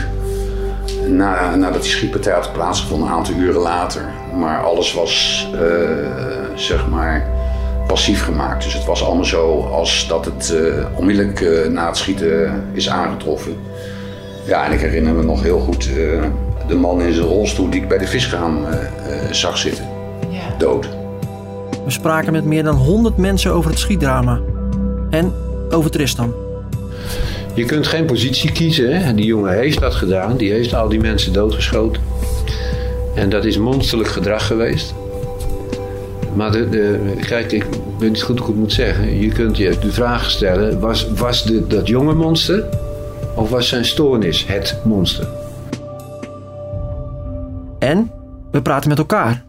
Na, 1.07 1.55
nadat 1.55 1.81
die 1.81 1.91
schietpartij 1.91 2.33
had 2.33 2.53
plaatsgevonden, 2.53 3.07
een 3.07 3.13
aantal 3.13 3.35
uren 3.35 3.61
later. 3.61 4.01
Maar 4.35 4.63
alles 4.63 4.93
was, 4.93 5.47
eh, 5.53 5.59
zeg 6.55 6.87
maar, 6.87 7.27
passief 7.91 8.23
gemaakt. 8.23 8.63
Dus 8.63 8.73
het 8.73 8.85
was 8.85 9.03
allemaal 9.03 9.25
zo 9.25 9.61
als 9.61 10.07
dat 10.07 10.25
het 10.25 10.55
eh, 10.55 10.85
onmiddellijk 10.95 11.41
eh, 11.41 11.69
na 11.69 11.87
het 11.87 11.97
schieten 11.97 12.63
is 12.73 12.89
aangetroffen. 12.89 13.55
Ja, 14.45 14.65
en 14.65 14.71
ik 14.71 14.79
herinner 14.79 15.13
me 15.13 15.23
nog 15.23 15.43
heel 15.43 15.59
goed 15.59 15.89
eh, 15.89 16.23
de 16.67 16.75
man 16.75 17.01
in 17.01 17.13
zijn 17.13 17.27
rolstoel 17.27 17.69
die 17.69 17.81
ik 17.81 17.87
bij 17.87 17.97
de 17.97 18.07
viskraam 18.07 18.65
eh, 18.65 18.73
eh, 18.73 19.31
zag 19.31 19.57
zitten. 19.57 19.85
Ja. 20.29 20.57
Dood. 20.57 20.89
We 21.85 21.91
spraken 21.91 22.31
met 22.31 22.45
meer 22.45 22.63
dan 22.63 22.75
100 22.75 23.17
mensen 23.17 23.53
over 23.53 23.69
het 23.69 23.79
schietdrama. 23.79 24.39
En 25.09 25.33
over 25.69 25.91
Tristan. 25.91 26.33
Je 27.53 27.65
kunt 27.65 27.87
geen 27.87 28.05
positie 28.05 28.51
kiezen. 28.51 29.01
Hè? 29.01 29.13
Die 29.13 29.25
jongen 29.25 29.53
heeft 29.53 29.79
dat 29.79 29.93
gedaan. 29.93 30.37
Die 30.37 30.51
heeft 30.51 30.73
al 30.73 30.89
die 30.89 30.99
mensen 30.99 31.33
doodgeschoten. 31.33 32.01
En 33.15 33.29
dat 33.29 33.45
is 33.45 33.57
monsterlijk 33.57 34.09
gedrag 34.09 34.47
geweest. 34.47 34.93
Maar 36.35 36.51
de, 36.51 36.69
de, 36.69 37.17
kijk, 37.27 37.51
ik 37.51 37.65
weet 37.99 38.09
niet 38.09 38.23
goed 38.23 38.39
hoe 38.39 38.47
ik 38.47 38.53
het 38.53 38.61
moet 38.61 38.73
zeggen. 38.73 39.19
Je 39.19 39.31
kunt 39.31 39.57
je 39.57 39.77
de 39.79 39.91
vraag 39.91 40.29
stellen: 40.29 40.79
was, 40.79 41.11
was 41.11 41.43
de, 41.43 41.67
dat 41.67 41.87
jonge 41.87 42.13
monster 42.13 42.65
of 43.35 43.49
was 43.49 43.67
zijn 43.67 43.85
stoornis 43.85 44.47
het 44.47 44.77
monster? 44.83 45.27
En 47.79 48.11
we 48.51 48.61
praten 48.61 48.89
met 48.89 48.97
elkaar. 48.97 49.43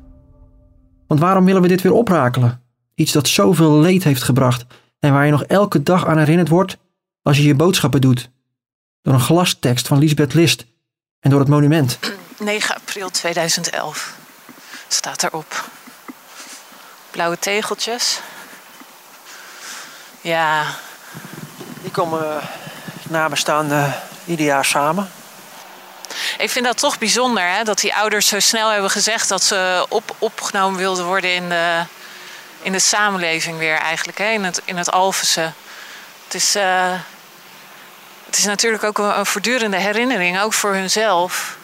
Want 1.07 1.21
waarom 1.21 1.45
willen 1.45 1.63
we 1.63 1.69
dit 1.69 1.83
weer 1.83 1.93
oprakelen? 1.93 2.63
Iets 2.95 3.13
dat 3.13 3.29
zoveel 3.29 3.81
leed 3.81 4.05
heeft 4.05 4.23
gebracht 4.23 4.67
en 4.99 5.13
waar 5.13 5.25
je 5.25 5.31
nog 5.31 5.45
elke 5.45 5.83
dag 5.83 6.07
aan 6.07 6.19
herinnerd 6.19 6.49
wordt 6.49 6.79
als 7.23 7.37
je 7.37 7.45
je 7.45 7.55
boodschappen 7.55 8.01
doet. 8.01 8.31
Door 9.03 9.15
een 9.15 9.21
glastekst 9.21 9.87
van 9.87 9.99
Lisbeth 9.99 10.35
List 10.35 10.67
en 11.21 11.31
door 11.31 11.41
het 11.41 11.49
monument. 11.49 11.99
9 12.39 12.75
april 12.75 13.11
2011 13.11 14.19
staat 14.89 15.23
erop. 15.23 15.71
Blauwe 17.13 17.39
tegeltjes. 17.39 18.21
Ja, 20.21 20.65
Die 21.83 21.91
komen 21.91 22.41
nabestaanden 23.03 23.95
ieder 24.25 24.47
jaar 24.47 24.65
samen. 24.65 25.11
ik 26.39 26.51
vind 26.51 26.65
dat 26.65 26.79
toch 26.79 26.99
bijzonder 26.99 27.49
hè, 27.49 27.63
dat 27.65 27.81
die 27.81 27.95
ouders 27.95 28.27
zo 28.27 28.41
snel 28.41 28.71
hebben 28.71 28.91
gezegd 28.91 29.29
dat 29.29 29.43
ze 29.43 29.87
op, 29.89 30.17
opgenomen 30.19 30.79
wilden 30.79 31.05
worden 31.05 31.35
in 31.35 31.49
de, 31.49 31.85
in 32.63 32.73
de 32.73 32.79
samenleving 32.79 33.59
weer 33.59 33.77
eigenlijk, 33.77 34.19
hè, 34.19 34.31
in, 34.31 34.45
het, 34.45 34.63
in 34.65 34.77
het 34.77 34.91
Alphense. 34.91 35.53
Het 36.25 36.35
is, 36.35 36.55
eh, 36.55 36.93
het 38.27 38.39
is 38.39 38.45
natuurlijk 38.45 38.85
ook 38.85 38.99
een, 38.99 39.19
een 39.19 39.27
voortdurende 39.27 39.77
herinnering, 39.79 40.41
ook 40.41 40.53
voor 40.53 40.73
hunzelf, 40.73 41.57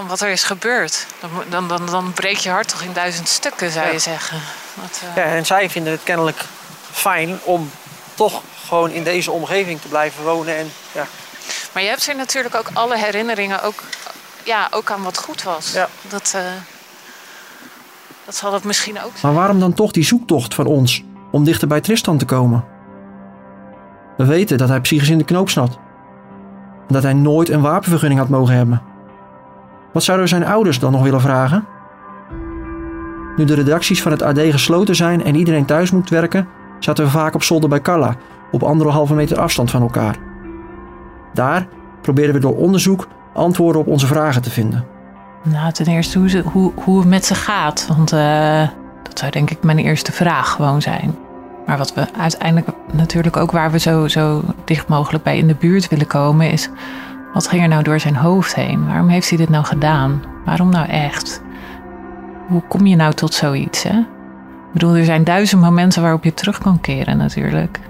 van 0.00 0.08
wat 0.08 0.20
er 0.20 0.28
is 0.28 0.42
gebeurd. 0.44 1.06
Dan, 1.20 1.30
dan, 1.48 1.68
dan, 1.68 1.86
dan 1.86 2.12
breek 2.12 2.36
je 2.36 2.50
hart 2.50 2.68
toch 2.68 2.82
in 2.82 2.92
duizend 2.92 3.28
stukken, 3.28 3.70
zou 3.70 3.86
Ja. 3.86 3.92
je 3.92 3.98
zeggen. 3.98 4.38
Dat, 4.74 5.00
eh, 5.14 5.16
Ja, 5.16 5.22
en 5.30 5.46
zij 5.46 5.70
vinden 5.70 5.92
het 5.92 6.02
kennelijk 6.02 6.44
fijn 6.90 7.38
om 7.44 7.70
toch 8.14 8.42
gewoon 8.66 8.90
in 8.90 9.04
deze 9.04 9.30
omgeving 9.30 9.80
te 9.80 9.88
blijven 9.88 10.24
wonen. 10.24 10.56
En, 10.56 10.70
ja. 10.92 11.06
Maar 11.72 11.82
je 11.82 11.88
hebt 11.88 12.06
hier 12.06 12.16
natuurlijk 12.16 12.54
ook 12.54 12.70
alle 12.72 12.96
herinneringen 12.98 13.62
ook, 13.62 13.82
ja, 14.44 14.68
ook 14.70 14.90
aan 14.90 15.02
wat 15.02 15.18
goed 15.18 15.42
was. 15.42 15.72
Ja. 15.72 15.88
Dat, 16.08 16.32
eh, 16.36 16.42
dat 18.24 18.34
zal 18.36 18.52
het 18.52 18.64
misschien 18.64 18.96
ook 19.02 19.10
zijn. 19.16 19.32
Maar 19.32 19.34
waarom 19.42 19.60
dan 19.60 19.74
toch 19.74 19.90
die 19.92 20.04
zoektocht 20.04 20.54
van 20.54 20.66
ons 20.66 21.02
om 21.30 21.44
dichter 21.44 21.68
bij 21.68 21.80
Tristan 21.80 22.18
te 22.18 22.24
komen? 22.24 22.64
We 24.16 24.24
weten 24.24 24.58
dat 24.58 24.68
hij 24.68 24.80
psychisch 24.80 25.08
in 25.08 25.18
de 25.18 25.24
knoop 25.24 25.50
zat. 25.50 25.78
En 26.88 26.94
dat 26.94 27.02
hij 27.02 27.12
nooit 27.12 27.48
een 27.48 27.60
wapenvergunning 27.60 28.20
had 28.20 28.28
mogen 28.28 28.54
hebben. 28.54 28.82
Wat 29.92 30.02
zouden 30.02 30.28
zijn 30.28 30.46
ouders 30.46 30.78
dan 30.78 30.92
nog 30.92 31.02
willen 31.02 31.20
vragen? 31.20 31.64
Nu 33.36 33.44
de 33.44 33.54
redacties 33.54 34.02
van 34.02 34.12
het 34.12 34.22
AD 34.22 34.38
gesloten 34.38 34.96
zijn 34.96 35.24
en 35.24 35.34
iedereen 35.34 35.64
thuis 35.64 35.90
moet 35.90 36.10
werken, 36.10 36.48
zaten 36.78 37.04
we 37.04 37.10
vaak 37.10 37.34
op 37.34 37.42
zolder 37.42 37.68
bij 37.68 37.80
Carla, 37.80 38.16
op 38.50 38.62
anderhalve 38.62 39.14
meter 39.14 39.38
afstand 39.38 39.70
van 39.70 39.82
elkaar. 39.82 40.16
Daar 41.34 41.66
probeerden 42.02 42.34
we 42.34 42.40
door 42.40 42.56
onderzoek 42.56 43.08
antwoorden 43.34 43.80
op 43.80 43.86
onze 43.86 44.06
vragen 44.06 44.42
te 44.42 44.50
vinden. 44.50 44.84
Nou, 45.42 45.72
ten 45.72 45.86
eerste 45.86 46.18
hoe, 46.18 46.28
ze, 46.28 46.42
hoe, 46.44 46.72
hoe 46.84 46.98
het 46.98 47.08
met 47.08 47.24
ze 47.24 47.34
gaat. 47.34 47.86
Want 47.88 48.12
uh, 48.12 48.68
dat 49.02 49.18
zou 49.18 49.30
denk 49.30 49.50
ik 49.50 49.62
mijn 49.62 49.78
eerste 49.78 50.12
vraag 50.12 50.50
gewoon 50.50 50.82
zijn. 50.82 51.16
Maar 51.66 51.78
wat 51.78 51.94
we 51.94 52.06
uiteindelijk 52.18 52.68
natuurlijk 52.92 53.36
ook 53.36 53.50
waar 53.50 53.70
we 53.70 53.78
zo, 53.78 54.08
zo 54.08 54.42
dicht 54.64 54.88
mogelijk 54.88 55.24
bij 55.24 55.38
in 55.38 55.46
de 55.46 55.54
buurt 55.54 55.88
willen 55.88 56.06
komen, 56.06 56.50
is 56.50 56.70
wat 57.32 57.48
ging 57.48 57.62
er 57.62 57.68
nou 57.68 57.82
door 57.82 58.00
zijn 58.00 58.16
hoofd 58.16 58.54
heen? 58.54 58.86
Waarom 58.86 59.08
heeft 59.08 59.28
hij 59.28 59.38
dit 59.38 59.48
nou 59.48 59.64
gedaan? 59.64 60.22
Waarom 60.44 60.70
nou 60.70 60.88
echt? 60.88 61.42
Hoe 62.48 62.62
kom 62.68 62.86
je 62.86 62.96
nou 62.96 63.12
tot 63.12 63.34
zoiets? 63.34 63.82
Hè? 63.82 63.98
Ik 63.98 64.72
bedoel, 64.72 64.96
er 64.96 65.04
zijn 65.04 65.24
duizend 65.24 65.62
momenten 65.62 66.02
waarop 66.02 66.24
je 66.24 66.34
terug 66.34 66.58
kan 66.58 66.80
keren 66.80 67.16
natuurlijk. 67.16 67.80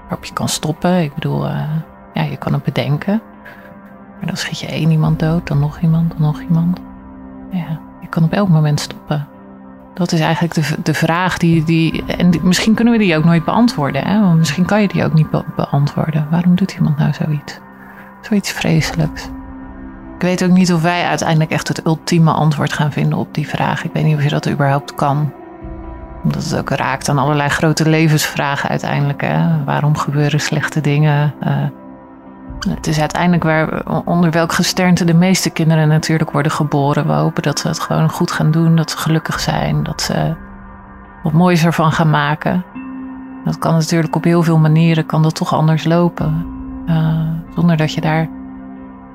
Waarop 0.00 0.24
je 0.24 0.32
kan 0.32 0.48
stoppen. 0.48 1.02
Ik 1.02 1.14
bedoel, 1.14 1.46
uh, 1.46 1.62
ja, 2.14 2.22
je 2.22 2.36
kan 2.36 2.52
het 2.52 2.62
bedenken. 2.62 3.22
Maar 4.18 4.26
dan 4.26 4.36
schiet 4.36 4.58
je 4.58 4.66
één 4.66 4.90
iemand 4.90 5.18
dood, 5.18 5.46
dan 5.46 5.58
nog 5.58 5.80
iemand, 5.80 6.10
dan 6.10 6.20
nog 6.20 6.40
iemand. 6.40 6.78
Ja, 7.50 7.80
je 8.00 8.08
kan 8.08 8.24
op 8.24 8.32
elk 8.32 8.48
moment 8.48 8.80
stoppen. 8.80 9.26
Dat 9.94 10.12
is 10.12 10.20
eigenlijk 10.20 10.54
de, 10.54 10.82
de 10.82 10.94
vraag 10.94 11.38
die. 11.38 11.64
die 11.64 12.04
en 12.04 12.34
misschien 12.42 12.74
kunnen 12.74 12.92
we 12.92 12.98
die 12.98 13.16
ook 13.16 13.24
nooit 13.24 13.44
beantwoorden. 13.44 14.04
Hè? 14.04 14.20
Want 14.20 14.38
misschien 14.38 14.64
kan 14.64 14.80
je 14.82 14.88
die 14.88 15.04
ook 15.04 15.14
niet 15.14 15.30
beantwoorden. 15.56 16.26
Waarom 16.30 16.54
doet 16.54 16.72
iemand 16.72 16.96
nou 16.96 17.12
zoiets? 17.12 17.60
Zoiets 18.20 18.50
vreselijks. 18.50 19.28
Ik 20.14 20.26
weet 20.26 20.44
ook 20.44 20.50
niet 20.50 20.72
of 20.72 20.82
wij 20.82 21.06
uiteindelijk 21.06 21.50
echt 21.50 21.68
het 21.68 21.86
ultieme 21.86 22.30
antwoord 22.32 22.72
gaan 22.72 22.92
vinden 22.92 23.18
op 23.18 23.34
die 23.34 23.48
vraag. 23.48 23.84
Ik 23.84 23.90
weet 23.92 24.04
niet 24.04 24.16
of 24.16 24.22
je 24.22 24.28
dat 24.28 24.48
überhaupt 24.48 24.94
kan. 24.94 25.32
Omdat 26.22 26.44
het 26.44 26.56
ook 26.58 26.70
raakt 26.70 27.08
aan 27.08 27.18
allerlei 27.18 27.48
grote 27.48 27.88
levensvragen 27.88 28.68
uiteindelijk. 28.68 29.20
Hè? 29.20 29.64
Waarom 29.64 29.96
gebeuren 29.96 30.40
slechte 30.40 30.80
dingen? 30.80 31.34
Uh, 31.44 31.64
het 32.68 32.86
is 32.86 33.00
uiteindelijk 33.00 33.42
waar, 33.42 33.82
onder 34.04 34.30
welk 34.30 34.52
gesternte 34.52 35.04
de 35.04 35.14
meeste 35.14 35.50
kinderen 35.50 35.88
natuurlijk 35.88 36.30
worden 36.30 36.52
geboren. 36.52 37.06
We 37.06 37.12
hopen 37.12 37.42
dat 37.42 37.58
ze 37.58 37.68
het 37.68 37.80
gewoon 37.80 38.10
goed 38.10 38.30
gaan 38.30 38.50
doen, 38.50 38.76
dat 38.76 38.90
ze 38.90 38.98
gelukkig 38.98 39.40
zijn, 39.40 39.82
dat 39.82 40.02
ze 40.02 40.34
wat 41.22 41.32
moois 41.32 41.64
ervan 41.64 41.92
gaan 41.92 42.10
maken. 42.10 42.64
Dat 43.44 43.58
kan 43.58 43.74
natuurlijk 43.74 44.16
op 44.16 44.24
heel 44.24 44.42
veel 44.42 44.58
manieren, 44.58 45.06
kan 45.06 45.22
dat 45.22 45.34
toch 45.34 45.54
anders 45.54 45.84
lopen. 45.84 46.59
Uh, 46.90 47.28
zonder 47.54 47.76
dat 47.76 47.92
je 47.92 48.00
daar 48.00 48.28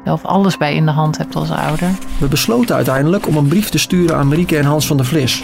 zelf 0.04 0.26
alles 0.26 0.58
bij 0.58 0.76
in 0.76 0.86
de 0.86 0.92
hand 0.92 1.18
hebt 1.18 1.36
als 1.36 1.52
ouder. 1.52 1.90
We 2.20 2.28
besloten 2.28 2.76
uiteindelijk 2.76 3.28
om 3.28 3.38
een 3.38 3.48
brief 3.48 3.70
te 3.70 3.78
sturen 3.78 4.18
aan 4.18 4.28
Marieke 4.28 4.58
en 4.58 4.66
Hans 4.66 4.88
van 4.88 4.98
der 4.98 5.06
Vlis. 5.06 5.44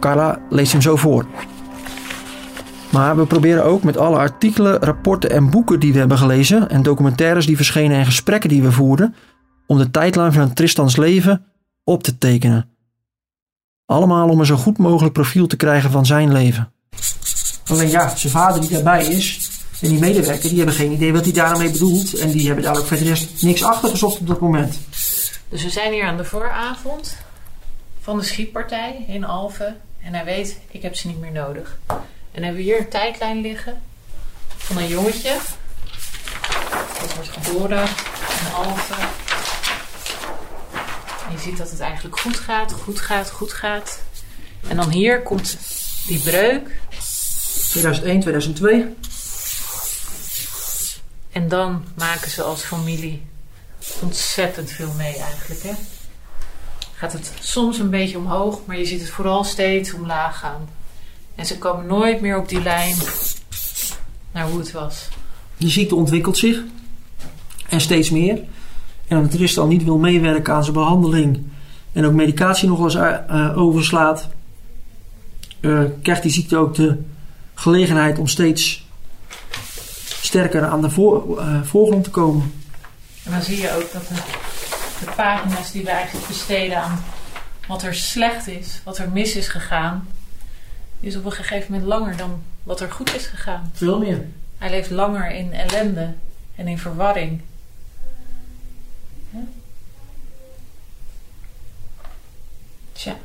Carla 0.00 0.38
leest 0.48 0.72
hem 0.72 0.80
zo 0.80 0.96
voor. 0.96 1.26
Maar 2.90 3.16
we 3.16 3.26
proberen 3.26 3.64
ook 3.64 3.82
met 3.82 3.96
alle 3.96 4.16
artikelen, 4.16 4.78
rapporten 4.78 5.30
en 5.30 5.50
boeken 5.50 5.80
die 5.80 5.92
we 5.92 5.98
hebben 5.98 6.18
gelezen 6.18 6.70
en 6.70 6.82
documentaires 6.82 7.46
die 7.46 7.56
verschenen 7.56 7.98
en 7.98 8.04
gesprekken 8.04 8.48
die 8.48 8.62
we 8.62 8.72
voerden, 8.72 9.14
om 9.66 9.78
de 9.78 9.90
tijdlijn 9.90 10.32
van 10.32 10.52
Tristans 10.52 10.96
leven 10.96 11.44
op 11.84 12.02
te 12.02 12.18
tekenen. 12.18 12.68
Allemaal 13.86 14.28
om 14.28 14.40
een 14.40 14.46
zo 14.46 14.56
goed 14.56 14.78
mogelijk 14.78 15.12
profiel 15.12 15.46
te 15.46 15.56
krijgen 15.56 15.90
van 15.90 16.06
zijn 16.06 16.32
leven. 16.32 16.72
Alleen 17.66 17.88
ja, 17.88 18.16
zijn 18.16 18.32
vader 18.32 18.60
die 18.60 18.70
daarbij 18.70 19.06
is 19.06 19.50
en 19.80 19.88
die 19.88 19.98
medewerker, 19.98 20.48
die 20.48 20.56
hebben 20.56 20.74
geen 20.74 20.92
idee 20.92 21.12
wat 21.12 21.24
hij 21.24 21.32
daarmee 21.32 21.70
bedoelt. 21.70 22.14
En 22.14 22.30
die 22.30 22.46
hebben 22.46 22.64
daar 22.64 22.78
ook 22.78 22.86
verder 22.86 23.26
niks 23.40 23.62
achter 23.62 23.88
gezocht 23.88 24.20
op 24.20 24.26
dat 24.26 24.40
moment. 24.40 24.78
Dus 25.48 25.62
we 25.62 25.70
zijn 25.70 25.92
hier 25.92 26.04
aan 26.04 26.16
de 26.16 26.24
vooravond 26.24 27.16
van 28.00 28.18
de 28.18 28.24
schietpartij 28.24 29.04
in 29.08 29.24
Alphen. 29.24 29.80
En 30.02 30.14
hij 30.14 30.24
weet, 30.24 30.58
ik 30.70 30.82
heb 30.82 30.94
ze 30.96 31.06
niet 31.06 31.20
meer 31.20 31.32
nodig. 31.32 31.78
En 32.32 32.42
hebben 32.42 32.54
we 32.54 32.62
hier 32.62 32.78
een 32.78 32.88
tijdlijn 32.88 33.40
liggen 33.40 33.82
van 34.56 34.76
een 34.76 34.88
jongetje. 34.88 35.36
Dat 37.00 37.14
wordt 37.14 37.30
geboren 37.30 37.82
in 37.82 38.54
Alphen. 38.54 39.08
En 41.26 41.32
je 41.32 41.38
ziet 41.38 41.56
dat 41.56 41.70
het 41.70 41.80
eigenlijk 41.80 42.20
goed 42.20 42.36
gaat, 42.36 42.72
goed 42.72 43.00
gaat, 43.00 43.30
goed 43.30 43.52
gaat. 43.52 44.00
En 44.68 44.76
dan 44.76 44.90
hier 44.90 45.22
komt 45.22 45.58
die 46.06 46.18
breuk. 46.18 46.80
2001, 47.68 48.20
2002. 48.20 48.94
En 51.32 51.48
dan 51.48 51.84
maken 51.96 52.30
ze 52.30 52.42
als 52.42 52.62
familie 52.62 53.22
ontzettend 54.02 54.70
veel 54.70 54.92
mee 54.96 55.16
eigenlijk. 55.16 55.62
Hè? 55.62 55.72
Gaat 56.94 57.12
het 57.12 57.32
soms 57.40 57.78
een 57.78 57.90
beetje 57.90 58.18
omhoog, 58.18 58.60
maar 58.64 58.78
je 58.78 58.84
ziet 58.84 59.00
het 59.00 59.10
vooral 59.10 59.44
steeds 59.44 59.92
omlaag 59.92 60.38
gaan. 60.38 60.68
En 61.34 61.46
ze 61.46 61.58
komen 61.58 61.86
nooit 61.86 62.20
meer 62.20 62.38
op 62.38 62.48
die 62.48 62.62
lijn 62.62 62.96
naar 64.32 64.48
hoe 64.48 64.58
het 64.58 64.72
was. 64.72 65.08
De 65.56 65.68
ziekte 65.68 65.94
ontwikkelt 65.94 66.38
zich. 66.38 66.62
En 67.68 67.80
steeds 67.80 68.10
meer. 68.10 68.40
En 69.08 69.16
omdat 69.16 69.30
Tristan 69.30 69.68
niet 69.68 69.84
wil 69.84 69.98
meewerken 69.98 70.54
aan 70.54 70.62
zijn 70.62 70.74
behandeling. 70.74 71.42
En 71.92 72.04
ook 72.04 72.12
medicatie 72.12 72.68
nog 72.68 72.84
eens 72.84 72.94
uh, 72.94 73.58
overslaat. 73.58 74.28
Uh, 75.60 75.82
krijgt 76.02 76.22
die 76.22 76.32
ziekte 76.32 76.56
ook 76.56 76.74
de 76.74 76.98
gelegenheid 77.54 78.18
om 78.18 78.26
steeds 78.26 78.88
sterker 80.30 80.66
aan 80.66 80.80
de 80.80 80.90
voor, 80.90 81.38
uh, 81.38 81.62
voorgrond 81.62 82.04
te 82.04 82.10
komen. 82.10 82.52
En 83.24 83.30
dan 83.30 83.42
zie 83.42 83.60
je 83.60 83.74
ook 83.74 83.92
dat 83.92 84.08
de, 84.08 84.14
de 85.04 85.12
pagina's 85.16 85.72
die 85.72 85.84
we 85.84 85.90
eigenlijk 85.90 86.26
besteden 86.26 86.82
aan 86.82 87.04
wat 87.66 87.82
er 87.82 87.94
slecht 87.94 88.48
is, 88.48 88.80
wat 88.84 88.98
er 88.98 89.10
mis 89.10 89.36
is 89.36 89.48
gegaan, 89.48 90.08
is 91.00 91.16
op 91.16 91.24
een 91.24 91.32
gegeven 91.32 91.72
moment 91.72 91.88
langer 91.88 92.16
dan 92.16 92.42
wat 92.62 92.80
er 92.80 92.92
goed 92.92 93.14
is 93.14 93.26
gegaan. 93.26 93.70
Veel 93.72 93.98
meer. 93.98 94.26
Hij 94.58 94.70
leeft 94.70 94.90
langer 94.90 95.30
in 95.30 95.52
ellende 95.52 96.14
en 96.56 96.68
in 96.68 96.78
verwarring. 96.78 97.40
Tja. 102.92 103.16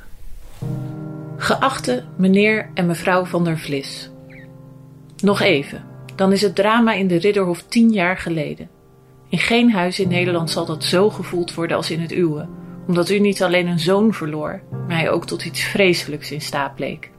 Geachte 1.38 2.04
meneer 2.16 2.70
en 2.74 2.86
mevrouw 2.86 3.26
van 3.26 3.44
der 3.44 3.60
Vlis. 3.60 4.10
Nog 5.18 5.42
even, 5.42 5.95
dan 6.16 6.32
is 6.32 6.42
het 6.42 6.56
drama 6.56 6.94
in 6.94 7.08
de 7.08 7.18
Ridderhof 7.18 7.64
tien 7.64 7.90
jaar 7.90 8.18
geleden. 8.18 8.70
In 9.30 9.38
geen 9.38 9.72
huis 9.72 10.00
in 10.00 10.08
Nederland 10.08 10.50
zal 10.50 10.66
dat 10.66 10.84
zo 10.84 11.10
gevoeld 11.10 11.54
worden 11.54 11.78
als 11.78 11.92
in 11.92 12.00
het 12.00 12.12
uwe, 12.12 12.48
omdat 12.88 13.10
u 13.10 13.20
niet 13.20 13.44
alleen 13.44 13.68
een 13.68 13.80
zoon 13.80 14.14
verloor, 14.14 14.62
maar 14.88 14.98
hij 14.98 15.10
ook 15.10 15.26
tot 15.26 15.46
iets 15.46 15.62
vreselijks 15.62 16.32
in 16.32 16.42
staat 16.42 16.76
bleek. 16.76 17.10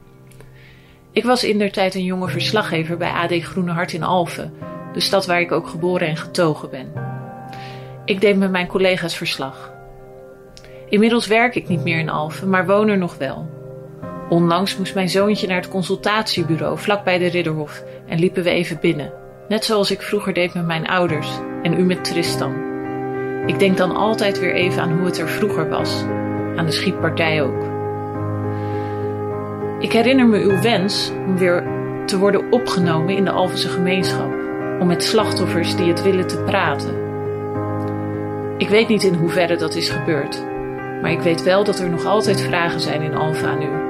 Ik 1.11 1.23
was 1.23 1.45
tijd 1.71 1.95
een 1.95 2.03
jonge 2.03 2.27
verslaggever 2.27 2.97
bij 2.97 3.11
AD 3.11 3.43
Groene 3.43 3.71
Hart 3.71 3.93
in 3.93 4.03
Alphen, 4.03 4.53
de 4.93 4.99
stad 4.99 5.25
waar 5.25 5.39
ik 5.39 5.51
ook 5.51 5.67
geboren 5.67 6.07
en 6.07 6.17
getogen 6.17 6.69
ben. 6.69 6.91
Ik 8.05 8.21
deed 8.21 8.37
met 8.37 8.51
mijn 8.51 8.67
collega's 8.67 9.17
verslag. 9.17 9.73
Inmiddels 10.89 11.27
werk 11.27 11.55
ik 11.55 11.67
niet 11.67 11.83
meer 11.83 11.99
in 11.99 12.09
Alphen, 12.09 12.49
maar 12.49 12.65
woon 12.65 12.87
er 12.87 12.97
nog 12.97 13.17
wel. 13.17 13.49
Onlangs 14.29 14.77
moest 14.77 14.93
mijn 14.93 15.09
zoontje 15.09 15.47
naar 15.47 15.61
het 15.61 15.69
consultatiebureau 15.69 16.77
vlakbij 16.77 17.17
de 17.17 17.27
Ridderhof 17.27 17.83
en 18.07 18.19
liepen 18.19 18.43
we 18.43 18.49
even 18.49 18.77
binnen, 18.81 19.13
net 19.47 19.65
zoals 19.65 19.91
ik 19.91 20.01
vroeger 20.01 20.33
deed 20.33 20.53
met 20.53 20.65
mijn 20.65 20.87
ouders 20.87 21.39
en 21.61 21.79
u 21.79 21.83
met 21.83 22.03
Tristan. 22.03 22.65
Ik 23.45 23.59
denk 23.59 23.77
dan 23.77 23.95
altijd 23.95 24.39
weer 24.39 24.53
even 24.53 24.81
aan 24.81 24.97
hoe 24.97 25.05
het 25.05 25.17
er 25.17 25.27
vroeger 25.27 25.69
was, 25.69 26.03
aan 26.55 26.65
de 26.65 26.71
schietpartij 26.71 27.41
ook. 27.41 27.65
Ik 29.79 29.91
herinner 29.91 30.27
me 30.27 30.39
uw 30.39 30.61
wens 30.61 31.11
om 31.25 31.37
weer 31.37 31.63
te 32.05 32.17
worden 32.17 32.51
opgenomen 32.51 33.15
in 33.15 33.25
de 33.25 33.31
Alphense 33.31 33.69
gemeenschap, 33.69 34.31
om 34.79 34.87
met 34.87 35.03
slachtoffers 35.03 35.75
die 35.75 35.87
het 35.87 36.03
willen 36.03 36.27
te 36.27 36.43
praten. 36.43 37.05
Ik 38.57 38.69
weet 38.69 38.87
niet 38.87 39.03
in 39.03 39.13
hoeverre 39.13 39.55
dat 39.55 39.75
is 39.75 39.89
gebeurd, 39.89 40.45
maar 41.01 41.11
ik 41.11 41.19
weet 41.19 41.43
wel 41.43 41.63
dat 41.63 41.79
er 41.79 41.89
nog 41.89 42.05
altijd 42.05 42.41
vragen 42.41 42.79
zijn 42.79 43.01
in 43.01 43.15
Alphen 43.15 43.49
aan 43.49 43.61
u. 43.61 43.87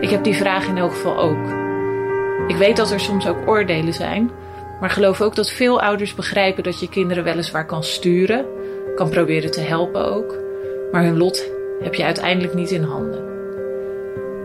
Ik 0.00 0.10
heb 0.10 0.24
die 0.24 0.36
vraag 0.36 0.66
in 0.66 0.76
elk 0.76 0.92
geval 0.92 1.18
ook. 1.18 1.69
Ik 2.50 2.56
weet 2.56 2.76
dat 2.76 2.90
er 2.90 3.00
soms 3.00 3.26
ook 3.26 3.48
oordelen 3.48 3.92
zijn, 3.92 4.30
maar 4.80 4.90
geloof 4.90 5.20
ook 5.20 5.34
dat 5.34 5.50
veel 5.50 5.80
ouders 5.80 6.14
begrijpen 6.14 6.62
dat 6.62 6.80
je 6.80 6.88
kinderen 6.88 7.24
weliswaar 7.24 7.66
kan 7.66 7.84
sturen, 7.84 8.46
kan 8.94 9.10
proberen 9.10 9.50
te 9.50 9.60
helpen 9.60 10.12
ook, 10.14 10.38
maar 10.92 11.02
hun 11.02 11.18
lot 11.18 11.50
heb 11.80 11.94
je 11.94 12.04
uiteindelijk 12.04 12.54
niet 12.54 12.70
in 12.70 12.82
handen. 12.82 13.24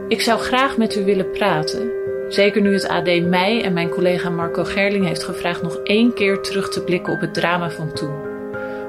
Ik 0.08 0.22
zou 0.22 0.40
graag 0.40 0.78
met 0.78 0.96
u 0.96 1.06
willen 1.06 1.32
praten, 1.32 1.92
zeker 2.30 2.62
nu 2.62 2.74
het 2.74 2.88
AD 2.88 3.22
mij 3.24 3.64
en 3.64 3.74
mijn 3.74 3.90
collega 3.90 4.30
Marco 4.30 4.64
Gerling 4.64 5.06
heeft 5.06 5.24
gevraagd 5.24 5.62
nog 5.62 5.80
één 5.84 6.14
keer 6.14 6.42
terug 6.42 6.70
te 6.70 6.84
blikken 6.84 7.14
op 7.14 7.20
het 7.20 7.34
drama 7.34 7.70
van 7.70 7.94
toen. 7.94 8.16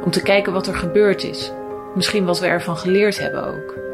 Om 0.05 0.11
te 0.11 0.23
kijken 0.23 0.53
wat 0.53 0.67
er 0.67 0.75
gebeurd 0.75 1.25
is, 1.25 1.53
misschien 1.95 2.25
wat 2.25 2.41
we 2.41 2.47
ervan 2.47 2.77
geleerd 2.77 3.19
hebben 3.19 3.47
ook. 3.47 3.86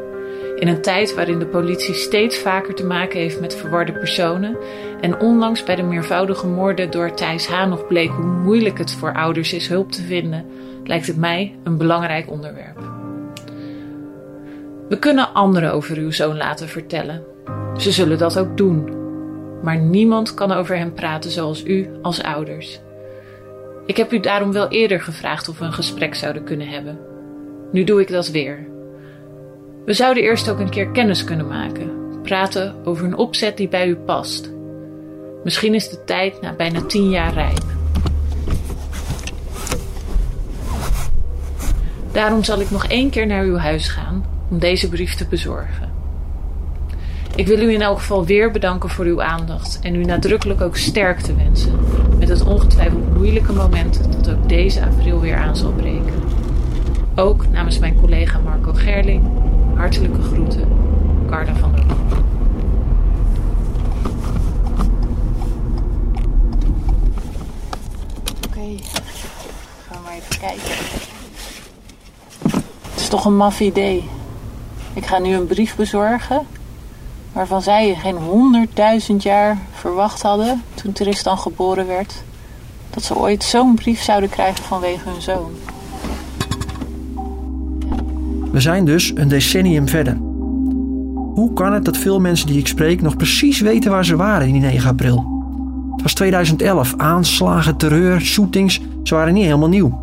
In 0.55 0.67
een 0.67 0.81
tijd 0.81 1.15
waarin 1.15 1.39
de 1.39 1.45
politie 1.45 1.93
steeds 1.93 2.37
vaker 2.37 2.73
te 2.75 2.85
maken 2.85 3.19
heeft 3.19 3.39
met 3.39 3.55
verwarde 3.55 3.91
personen 3.91 4.57
en 5.01 5.19
onlangs 5.19 5.63
bij 5.63 5.75
de 5.75 5.83
meervoudige 5.83 6.47
moorden 6.47 6.91
door 6.91 7.13
Thijs 7.13 7.47
H. 7.47 7.65
nog 7.67 7.87
bleek 7.87 8.09
hoe 8.09 8.25
moeilijk 8.25 8.77
het 8.77 8.91
voor 8.91 9.13
ouders 9.13 9.53
is 9.53 9.67
hulp 9.67 9.91
te 9.91 10.01
vinden, 10.01 10.45
lijkt 10.83 11.07
het 11.07 11.17
mij 11.17 11.55
een 11.63 11.77
belangrijk 11.77 12.31
onderwerp. 12.31 12.91
We 14.89 14.99
kunnen 14.99 15.33
anderen 15.33 15.73
over 15.73 15.97
uw 15.97 16.11
zoon 16.11 16.37
laten 16.37 16.69
vertellen. 16.69 17.23
Ze 17.77 17.91
zullen 17.91 18.17
dat 18.17 18.39
ook 18.39 18.57
doen. 18.57 19.01
Maar 19.63 19.77
niemand 19.77 20.33
kan 20.33 20.51
over 20.51 20.77
hem 20.77 20.93
praten 20.93 21.31
zoals 21.31 21.65
u 21.65 21.89
als 22.01 22.23
ouders. 22.23 22.79
Ik 23.85 23.97
heb 23.97 24.13
u 24.13 24.19
daarom 24.19 24.51
wel 24.51 24.67
eerder 24.67 25.01
gevraagd 25.01 25.49
of 25.49 25.59
we 25.59 25.65
een 25.65 25.73
gesprek 25.73 26.15
zouden 26.15 26.43
kunnen 26.43 26.67
hebben. 26.67 26.99
Nu 27.71 27.83
doe 27.83 28.01
ik 28.01 28.07
dat 28.07 28.29
weer. 28.29 28.72
We 29.85 29.93
zouden 29.93 30.23
eerst 30.23 30.49
ook 30.49 30.59
een 30.59 30.69
keer 30.69 30.87
kennis 30.87 31.23
kunnen 31.23 31.47
maken, 31.47 31.91
praten 32.21 32.75
over 32.83 33.05
een 33.05 33.17
opzet 33.17 33.57
die 33.57 33.67
bij 33.67 33.87
u 33.87 33.95
past. 33.95 34.51
Misschien 35.43 35.73
is 35.73 35.89
de 35.89 36.03
tijd 36.03 36.41
na 36.41 36.53
bijna 36.55 36.81
tien 36.81 37.09
jaar 37.09 37.33
rijp. 37.33 37.63
Daarom 42.11 42.43
zal 42.43 42.59
ik 42.59 42.71
nog 42.71 42.85
één 42.85 43.09
keer 43.09 43.27
naar 43.27 43.43
uw 43.43 43.57
huis 43.57 43.87
gaan 43.87 44.25
om 44.49 44.59
deze 44.59 44.89
brief 44.89 45.15
te 45.15 45.27
bezorgen. 45.27 45.91
Ik 47.35 47.47
wil 47.47 47.59
u 47.59 47.73
in 47.73 47.81
elk 47.81 47.97
geval 47.97 48.25
weer 48.25 48.51
bedanken 48.51 48.89
voor 48.89 49.05
uw 49.05 49.21
aandacht 49.21 49.79
en 49.81 49.95
u 49.95 50.03
nadrukkelijk 50.03 50.61
ook 50.61 50.77
sterkte 50.77 51.35
wensen 51.35 51.79
met 52.19 52.29
het 52.29 52.43
ongetwijfeld 52.43 53.13
moeilijke 53.13 53.53
moment 53.53 54.03
dat 54.13 54.35
ook 54.35 54.49
deze 54.49 54.85
april 54.85 55.19
weer 55.19 55.35
aan 55.35 55.55
zal 55.55 55.71
breken. 55.71 56.21
Ook 57.15 57.47
namens 57.49 57.79
mijn 57.79 57.95
collega 57.95 58.39
Marco 58.39 58.73
Gerling, 58.73 59.42
hartelijke 59.75 60.21
groeten, 60.21 60.67
Carla 61.29 61.55
van 61.55 61.71
der. 61.71 61.83
Oké, 68.47 68.83
gaan 69.87 69.97
we 69.97 70.03
maar 70.03 70.13
even 70.13 70.39
kijken. 70.39 70.71
Het 72.91 73.01
is 73.01 73.07
toch 73.07 73.25
een 73.25 73.37
maf 73.37 73.59
idee. 73.59 74.09
Ik 74.93 75.05
ga 75.05 75.19
nu 75.19 75.35
een 75.35 75.47
brief 75.47 75.75
bezorgen 75.75 76.45
waarvan 77.31 77.61
zij 77.61 77.95
geen 77.95 78.17
honderdduizend 78.17 79.23
jaar 79.23 79.57
verwacht 79.71 80.21
hadden 80.21 80.63
toen 80.73 80.91
Tristan 80.91 81.37
geboren 81.37 81.87
werd, 81.87 82.23
dat 82.89 83.03
ze 83.03 83.15
ooit 83.15 83.43
zo'n 83.43 83.75
brief 83.75 84.01
zouden 84.01 84.29
krijgen 84.29 84.63
vanwege 84.63 85.09
hun 85.09 85.21
zoon. 85.21 85.55
We 88.53 88.59
zijn 88.59 88.85
dus 88.85 89.11
een 89.15 89.27
decennium 89.27 89.87
verder. 89.87 90.17
Hoe 91.33 91.51
kan 91.53 91.73
het 91.73 91.85
dat 91.85 91.97
veel 91.97 92.19
mensen 92.19 92.47
die 92.47 92.59
ik 92.59 92.67
spreek 92.67 93.01
nog 93.01 93.17
precies 93.17 93.59
weten 93.59 93.91
waar 93.91 94.05
ze 94.05 94.15
waren 94.15 94.47
in 94.47 94.53
die 94.53 94.61
9 94.61 94.89
april? 94.89 95.25
Het 95.91 96.01
was 96.01 96.13
2011, 96.13 96.93
aanslagen, 96.97 97.77
terreur, 97.77 98.21
shootings, 98.21 98.81
ze 99.03 99.15
waren 99.15 99.33
niet 99.33 99.43
helemaal 99.43 99.69
nieuw. 99.69 100.01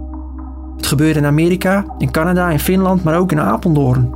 Het 0.77 0.87
gebeurde 0.87 1.19
in 1.19 1.27
Amerika, 1.27 1.85
in 1.99 2.11
Canada, 2.11 2.51
in 2.51 2.59
Finland, 2.59 3.05
maar 3.05 3.19
ook 3.19 3.33
in 3.33 3.41
Apeldoorn. 3.41 4.11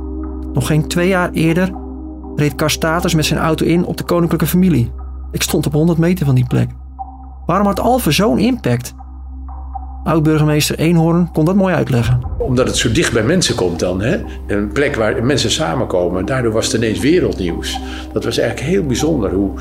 Nog 0.53 0.67
geen 0.67 0.87
twee 0.87 1.07
jaar 1.07 1.31
eerder 1.31 1.71
reed 2.35 2.55
Karstatus 2.55 3.15
met 3.15 3.25
zijn 3.25 3.39
auto 3.39 3.65
in 3.65 3.85
op 3.85 3.97
de 3.97 4.03
koninklijke 4.03 4.47
familie. 4.47 4.91
Ik 5.31 5.41
stond 5.41 5.65
op 5.65 5.73
100 5.73 5.97
meter 5.97 6.25
van 6.25 6.35
die 6.35 6.47
plek. 6.47 6.69
Waarom 7.45 7.67
had 7.67 7.79
Alphen 7.79 8.13
zo'n 8.13 8.39
impact? 8.39 8.93
Oud-burgemeester 10.03 10.79
Eenhoorn 10.79 11.31
kon 11.31 11.45
dat 11.45 11.55
mooi 11.55 11.75
uitleggen. 11.75 12.34
Omdat 12.37 12.67
het 12.67 12.77
zo 12.77 12.91
dicht 12.91 13.13
bij 13.13 13.23
mensen 13.23 13.55
komt 13.55 13.79
dan. 13.79 14.01
Hè? 14.01 14.17
Een 14.47 14.71
plek 14.71 14.95
waar 14.95 15.23
mensen 15.23 15.51
samenkomen. 15.51 16.25
Daardoor 16.25 16.51
was 16.51 16.65
het 16.65 16.75
ineens 16.75 16.99
wereldnieuws. 16.99 17.79
Dat 18.13 18.23
was 18.23 18.37
eigenlijk 18.37 18.69
heel 18.69 18.83
bijzonder 18.83 19.31
hoe, 19.31 19.51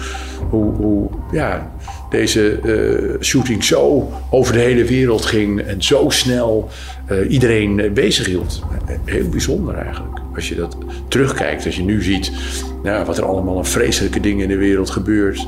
hoe, 0.51 0.75
hoe 0.75 1.09
ja, 1.33 1.73
deze 2.11 2.61
uh, 2.63 3.21
shooting 3.21 3.65
zo 3.65 4.13
over 4.31 4.53
de 4.53 4.59
hele 4.59 4.85
wereld 4.85 5.25
ging. 5.25 5.61
En 5.61 5.83
zo 5.83 6.09
snel 6.09 6.69
uh, 7.11 7.31
iedereen 7.31 7.79
uh, 7.79 7.93
bezig 7.93 8.27
hield. 8.27 8.63
Heel 9.05 9.29
bijzonder 9.29 9.75
eigenlijk. 9.75 10.19
Als 10.35 10.49
je 10.49 10.55
dat 10.55 10.77
terugkijkt, 11.09 11.67
als 11.67 11.77
je 11.77 11.83
nu 11.83 12.03
ziet 12.03 12.33
nou, 12.83 13.05
wat 13.05 13.19
er 13.19 13.25
allemaal 13.25 13.59
een 13.59 13.65
vreselijke 13.65 14.21
dingen 14.21 14.43
in 14.43 14.49
de 14.49 14.57
wereld 14.57 14.91
gebeurt. 14.91 15.47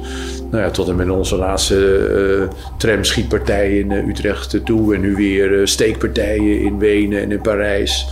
Nou 0.51 0.63
ja, 0.63 0.71
tot 0.71 0.89
en 0.89 0.97
met 0.97 1.11
onze 1.11 1.37
laatste 1.37 2.49
uh, 2.85 3.79
in 3.79 3.91
Utrecht 4.09 4.65
toe. 4.65 4.95
En 4.95 5.01
nu 5.01 5.15
weer 5.15 5.69
steekpartijen 5.69 6.61
in 6.61 6.79
Wenen 6.79 7.16
en 7.23 7.33
in 7.33 7.41
Parijs. 7.41 8.09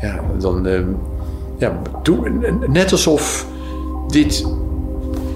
Ja, 0.00 0.20
dan, 0.38 0.66
ja, 1.58 1.80
net 2.66 2.92
alsof 2.92 3.46
dit 4.08 4.46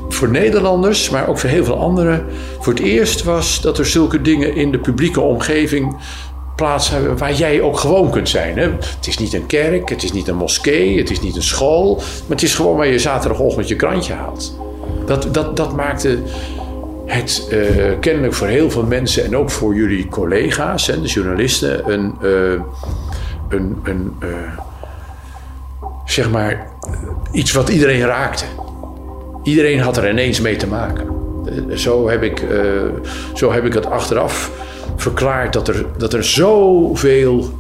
voor 0.08 0.28
Nederlanders, 0.28 1.10
maar 1.10 1.28
ook 1.28 1.38
voor 1.38 1.50
heel 1.50 1.64
veel 1.64 1.78
anderen, 1.78 2.24
voor 2.58 2.72
het 2.72 2.82
eerst 2.82 3.22
was 3.22 3.60
dat 3.60 3.78
er 3.78 3.86
zulke 3.86 4.22
dingen 4.22 4.54
in 4.54 4.72
de 4.72 4.78
publieke 4.78 5.20
omgeving 5.20 5.96
plaats 6.56 6.90
hebben 6.90 7.18
waar 7.18 7.32
jij 7.32 7.60
ook 7.60 7.78
gewoon 7.78 8.10
kunt 8.10 8.28
zijn. 8.28 8.58
Hè? 8.58 8.70
Het 8.70 9.06
is 9.06 9.18
niet 9.18 9.32
een 9.32 9.46
kerk, 9.46 9.88
het 9.88 10.02
is 10.02 10.12
niet 10.12 10.28
een 10.28 10.36
moskee, 10.36 10.98
het 10.98 11.10
is 11.10 11.20
niet 11.20 11.36
een 11.36 11.42
school, 11.42 11.94
maar 11.94 12.36
het 12.36 12.42
is 12.42 12.54
gewoon 12.54 12.76
waar 12.76 12.86
je 12.86 12.98
zaterdagochtend 12.98 13.68
je 13.68 13.76
krantje 13.76 14.12
haalt. 14.12 14.56
Dat, 15.06 15.34
dat, 15.34 15.56
dat 15.56 15.76
maakte 15.76 16.18
het 17.10 17.48
uh, 17.52 17.98
kennelijk 18.00 18.34
voor 18.34 18.46
heel 18.46 18.70
veel 18.70 18.84
mensen 18.84 19.24
en 19.24 19.36
ook 19.36 19.50
voor 19.50 19.74
jullie 19.74 20.08
collega's, 20.08 20.86
hè, 20.86 21.00
de 21.00 21.08
journalisten, 21.08 21.92
een, 21.92 22.14
uh, 22.22 22.60
een, 23.48 23.76
een 23.82 24.16
uh, 24.22 24.28
zeg 26.04 26.30
maar 26.30 26.66
iets 27.32 27.52
wat 27.52 27.68
iedereen 27.68 28.00
raakte. 28.00 28.44
Iedereen 29.42 29.80
had 29.80 29.96
er 29.96 30.10
ineens 30.10 30.40
mee 30.40 30.56
te 30.56 30.66
maken. 30.66 31.06
Zo 31.74 32.08
heb 32.08 32.22
ik, 32.22 32.44
zo 33.34 33.52
heb 33.52 33.64
ik 33.64 33.72
het 33.72 33.86
achteraf 33.86 34.50
verklaard 34.96 35.52
dat 35.52 35.68
er, 35.68 35.86
dat 35.96 36.12
er 36.12 36.24
zoveel 36.24 37.50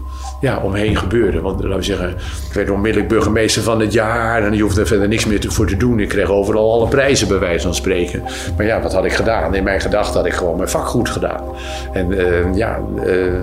ja, 0.40 0.58
omheen 0.58 0.96
gebeurde. 0.96 1.40
Want 1.40 1.62
laten 1.62 1.76
we 1.76 1.82
zeggen, 1.82 2.10
ik 2.48 2.52
werd 2.52 2.70
onmiddellijk 2.70 3.12
burgemeester 3.12 3.62
van 3.62 3.80
het 3.80 3.92
jaar 3.92 4.44
en 4.44 4.52
je 4.52 4.62
hoefde 4.62 4.80
er 4.80 4.86
verder 4.86 5.08
niks 5.08 5.24
meer 5.24 5.44
voor 5.48 5.66
te 5.66 5.76
doen. 5.76 6.00
Ik 6.00 6.08
kreeg 6.08 6.28
overal 6.28 6.72
alle 6.72 6.88
prijzen 6.88 7.28
bij 7.28 7.38
wijze 7.38 7.64
van 7.64 7.74
spreken. 7.74 8.22
Maar 8.56 8.66
ja, 8.66 8.82
wat 8.82 8.92
had 8.92 9.04
ik 9.04 9.12
gedaan? 9.12 9.54
In 9.54 9.64
mijn 9.64 9.80
gedachten 9.80 10.14
had 10.14 10.26
ik 10.26 10.32
gewoon 10.32 10.56
mijn 10.56 10.68
vak 10.68 10.86
goed 10.86 11.08
gedaan. 11.08 11.44
En 11.92 12.10
uh, 12.10 12.54
ja, 12.54 12.80
uh, 13.06 13.40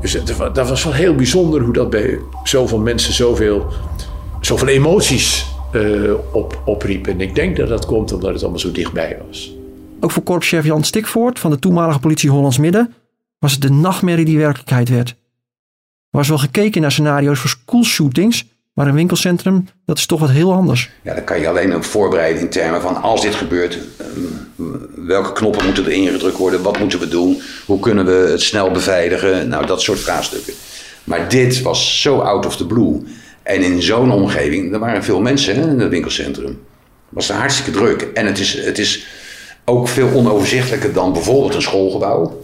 dus 0.00 0.18
dat 0.52 0.68
was 0.68 0.84
wel 0.84 0.92
heel 0.92 1.14
bijzonder 1.14 1.60
hoe 1.60 1.72
dat 1.72 1.90
bij 1.90 2.18
zoveel 2.42 2.78
mensen 2.78 3.12
zoveel, 3.12 3.66
zoveel 4.40 4.68
emoties 4.68 5.46
uh, 5.72 6.12
op, 6.32 6.62
opriep. 6.64 7.06
En 7.06 7.20
ik 7.20 7.34
denk 7.34 7.56
dat 7.56 7.68
dat 7.68 7.86
komt 7.86 8.12
omdat 8.12 8.32
het 8.32 8.40
allemaal 8.40 8.60
zo 8.60 8.72
dichtbij 8.72 9.18
was. 9.26 9.54
Ook 10.00 10.10
voor 10.10 10.22
korpschef 10.22 10.64
Jan 10.64 10.84
Stikvoort 10.84 11.38
van 11.38 11.50
de 11.50 11.58
toenmalige 11.58 11.98
politie 11.98 12.30
Hollands 12.30 12.58
Midden 12.58 12.94
was 13.38 13.52
het 13.52 13.62
de 13.62 13.70
nachtmerrie 13.70 14.24
die 14.24 14.38
werkelijkheid 14.38 14.88
werd. 14.88 15.16
Was 16.10 16.28
wel 16.28 16.38
gekeken 16.38 16.80
naar 16.80 16.92
scenario's 16.92 17.38
voor 17.38 17.50
schoolshootings, 17.50 18.44
maar 18.72 18.86
een 18.86 18.94
winkelcentrum, 18.94 19.68
dat 19.84 19.98
is 19.98 20.06
toch 20.06 20.20
wat 20.20 20.30
heel 20.30 20.52
anders. 20.52 20.90
Ja, 21.02 21.14
dan 21.14 21.24
kan 21.24 21.40
je 21.40 21.48
alleen 21.48 21.74
op 21.74 21.84
voorbereiden 21.84 22.42
in 22.42 22.48
termen 22.48 22.80
van 22.80 23.02
als 23.02 23.22
dit 23.22 23.34
gebeurt, 23.34 23.78
welke 24.94 25.32
knoppen 25.32 25.64
moeten 25.64 25.84
er 25.84 25.90
ingedrukt 25.90 26.36
worden, 26.36 26.62
wat 26.62 26.78
moeten 26.78 26.98
we 26.98 27.08
doen, 27.08 27.42
hoe 27.66 27.80
kunnen 27.80 28.04
we 28.04 28.30
het 28.30 28.42
snel 28.42 28.70
beveiligen, 28.70 29.48
nou 29.48 29.66
dat 29.66 29.82
soort 29.82 29.98
vraagstukken. 29.98 30.54
Maar 31.04 31.28
dit 31.28 31.62
was 31.62 32.00
zo 32.00 32.18
out 32.18 32.46
of 32.46 32.56
the 32.56 32.66
blue. 32.66 33.02
En 33.42 33.62
in 33.62 33.82
zo'n 33.82 34.12
omgeving, 34.12 34.72
er 34.72 34.78
waren 34.78 35.04
veel 35.04 35.20
mensen 35.20 35.54
in 35.54 35.80
het 35.80 35.88
winkelcentrum. 35.88 36.46
Het 36.46 36.58
was 37.26 37.30
hartstikke 37.30 37.70
druk. 37.70 38.02
En 38.02 38.26
het 38.26 38.38
is, 38.38 38.64
het 38.64 38.78
is 38.78 39.06
ook 39.64 39.88
veel 39.88 40.10
onoverzichtelijker 40.12 40.92
dan 40.92 41.12
bijvoorbeeld 41.12 41.54
een 41.54 41.62
schoolgebouw. 41.62 42.40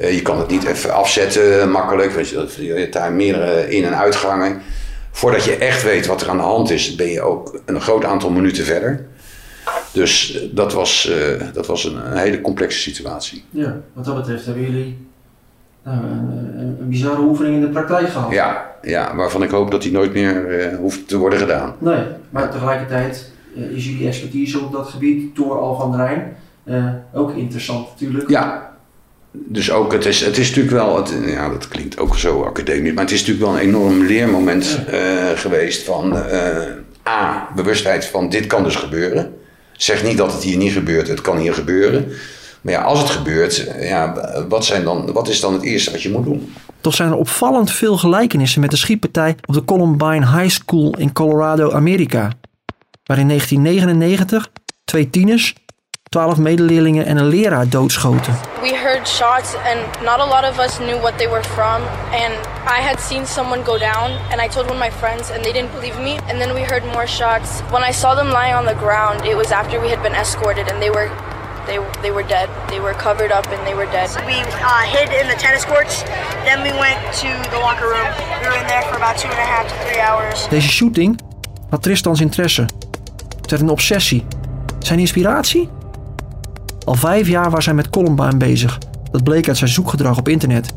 Uh, 0.00 0.14
je 0.14 0.22
kan 0.22 0.38
het 0.38 0.48
niet 0.48 0.64
even 0.64 0.94
afzetten 0.94 1.70
makkelijk. 1.70 2.12
Weet 2.12 2.28
je, 2.28 2.48
je 2.58 2.72
hebt 2.72 2.92
daar 2.92 3.12
meerdere 3.12 3.70
in- 3.70 3.84
en 3.84 3.96
uitgangen. 3.98 4.62
Voordat 5.10 5.44
je 5.44 5.56
echt 5.56 5.82
weet 5.82 6.06
wat 6.06 6.22
er 6.22 6.28
aan 6.28 6.36
de 6.36 6.42
hand 6.42 6.70
is, 6.70 6.94
ben 6.94 7.08
je 7.08 7.22
ook 7.22 7.60
een 7.64 7.80
groot 7.80 8.04
aantal 8.04 8.30
minuten 8.30 8.64
verder. 8.64 9.06
Dus 9.92 10.42
dat 10.52 10.72
was, 10.72 11.10
uh, 11.10 11.42
dat 11.52 11.66
was 11.66 11.84
een, 11.84 12.06
een, 12.06 12.16
hele 12.16 12.40
complexe 12.40 12.78
situatie. 12.78 13.44
Ja, 13.50 13.76
wat 13.92 14.04
dat 14.04 14.16
betreft 14.16 14.44
hebben 14.44 14.62
jullie 14.62 15.06
nou, 15.82 15.98
een, 15.98 16.76
een, 16.80 16.88
bizarre 16.88 17.20
oefening 17.22 17.54
in 17.54 17.60
de 17.60 17.68
praktijk 17.68 18.08
gehad. 18.08 18.32
Ja, 18.32 18.70
ja 18.82 19.16
waarvan 19.16 19.42
ik 19.42 19.50
hoop 19.50 19.70
dat 19.70 19.82
die 19.82 19.92
nooit 19.92 20.12
meer 20.12 20.60
uh, 20.72 20.78
hoeft 20.78 21.08
te 21.08 21.16
worden 21.16 21.38
gedaan. 21.38 21.74
Nee, 21.78 22.04
maar 22.30 22.50
tegelijkertijd 22.50 23.30
is 23.54 23.84
jullie 23.84 24.06
expertise 24.06 24.58
op 24.60 24.72
dat 24.72 24.88
gebied 24.88 25.36
door 25.36 25.58
Al 25.58 25.76
van 25.76 25.90
der 25.92 26.00
Rijn 26.00 26.36
ook 27.12 27.34
interessant 27.34 27.88
natuurlijk. 27.88 28.28
Ja, 28.28 28.73
dus 29.36 29.70
ook, 29.70 29.92
het 29.92 30.06
is, 30.06 30.20
het 30.20 30.38
is 30.38 30.48
natuurlijk 30.48 30.74
wel, 30.74 30.96
het, 30.96 31.14
ja, 31.26 31.48
dat 31.48 31.68
klinkt 31.68 31.98
ook 31.98 32.18
zo 32.18 32.42
academisch, 32.42 32.92
maar 32.92 33.04
het 33.04 33.12
is 33.12 33.26
natuurlijk 33.26 33.46
wel 33.46 33.54
een 33.54 33.68
enorm 33.68 34.06
leermoment 34.06 34.80
uh, 34.92 35.30
geweest 35.34 35.82
van 35.82 36.16
uh, 36.16 37.08
A, 37.08 37.48
bewustheid 37.54 38.04
van 38.04 38.28
dit 38.28 38.46
kan 38.46 38.62
dus 38.62 38.76
gebeuren. 38.76 39.34
Zeg 39.72 40.04
niet 40.04 40.16
dat 40.16 40.32
het 40.32 40.42
hier 40.42 40.56
niet 40.56 40.72
gebeurt, 40.72 41.08
het 41.08 41.20
kan 41.20 41.38
hier 41.38 41.54
gebeuren. 41.54 42.08
Maar 42.60 42.72
ja, 42.72 42.82
als 42.82 42.98
het 42.98 43.10
gebeurt, 43.10 43.70
ja, 43.80 44.14
wat, 44.48 44.64
zijn 44.64 44.84
dan, 44.84 45.12
wat 45.12 45.28
is 45.28 45.40
dan 45.40 45.52
het 45.52 45.62
eerste 45.62 45.90
wat 45.90 46.02
je 46.02 46.10
moet 46.10 46.24
doen? 46.24 46.52
Toch 46.80 46.94
zijn 46.94 47.10
er 47.10 47.16
opvallend 47.16 47.70
veel 47.70 47.96
gelijkenissen 47.96 48.60
met 48.60 48.70
de 48.70 48.76
schietpartij 48.76 49.36
op 49.44 49.54
de 49.54 49.64
Columbine 49.64 50.38
High 50.38 50.48
School 50.48 50.96
in 50.98 51.12
Colorado, 51.12 51.72
Amerika. 51.72 52.32
Waar 53.04 53.18
in 53.18 53.28
1999 53.28 54.50
twee 54.84 55.10
tieners 55.10 55.54
twaalf 56.14 56.38
medeleerlingen 56.38 57.06
en 57.06 57.16
een 57.16 57.26
leraar 57.26 57.68
doodschoten. 57.68 58.34
We 58.60 58.76
heard 58.76 59.08
shots 59.08 59.54
and 59.54 59.80
not 60.02 60.18
a 60.20 60.26
lot 60.26 60.44
of 60.50 60.58
us 60.58 60.78
knew 60.78 61.00
what 61.00 61.18
they 61.18 61.28
were 61.28 61.44
from 61.44 61.82
and 62.24 62.32
I 62.78 62.80
had 62.88 63.00
seen 63.00 63.26
someone 63.26 63.62
go 63.62 63.78
down 63.78 64.10
and 64.30 64.40
I 64.40 64.48
told 64.48 64.66
one 64.70 64.76
of 64.78 64.84
my 64.88 64.92
friends 65.02 65.30
and 65.30 65.42
they 65.42 65.52
didn't 65.52 65.72
believe 65.72 65.98
me 65.98 66.14
and 66.28 66.38
then 66.40 66.54
we 66.54 66.60
heard 66.60 66.84
more 66.96 67.06
shots. 67.06 67.48
When 67.74 67.82
I 67.90 67.92
saw 67.92 68.14
them 68.14 68.30
lying 68.30 68.54
on 68.60 68.64
the 68.64 68.78
ground, 68.84 69.16
it 69.26 69.36
was 69.36 69.50
after 69.50 69.80
we 69.80 69.88
had 69.94 70.02
been 70.02 70.14
escorted 70.22 70.66
and 70.70 70.78
they 70.82 70.90
were 70.96 71.08
they 71.66 71.78
they 72.04 72.12
were 72.16 72.26
dead. 72.36 72.48
They 72.68 72.80
were 72.86 72.94
covered 73.06 73.32
up 73.38 73.46
and 73.54 73.60
they 73.68 73.74
were 73.80 73.90
dead. 73.98 74.08
We 74.30 74.36
uh, 74.70 74.84
hid 74.94 75.08
in 75.20 75.26
the 75.32 75.38
tennis 75.44 75.64
courts. 75.64 75.94
Then 76.48 76.58
we 76.66 76.72
went 76.84 76.98
to 77.22 77.30
the 77.52 77.58
locker 77.66 77.88
room. 77.94 78.08
We 78.40 78.46
were 78.50 78.58
in 78.62 78.66
there 78.72 78.84
for 78.88 78.96
about 79.02 79.16
two 79.22 79.30
and 79.34 79.40
a 79.46 79.48
half 79.54 79.64
to 79.70 79.74
three 79.84 80.02
hours. 80.08 80.48
Deze 80.48 80.70
shooting 80.70 81.20
had 81.70 81.82
Tristan's 81.82 82.20
interesse. 82.20 82.62
Het 83.40 83.50
werd 83.50 83.62
een 83.62 83.70
obsessie. 83.70 84.24
Zijn 84.78 84.98
inspiratie? 84.98 85.68
Al 86.84 86.94
vijf 86.94 87.28
jaar 87.28 87.50
was 87.50 87.64
hij 87.64 87.74
met 87.74 87.90
Columbine 87.90 88.36
bezig. 88.36 88.78
Dat 89.10 89.24
bleek 89.24 89.48
uit 89.48 89.56
zijn 89.56 89.70
zoekgedrag 89.70 90.18
op 90.18 90.28
internet. 90.28 90.72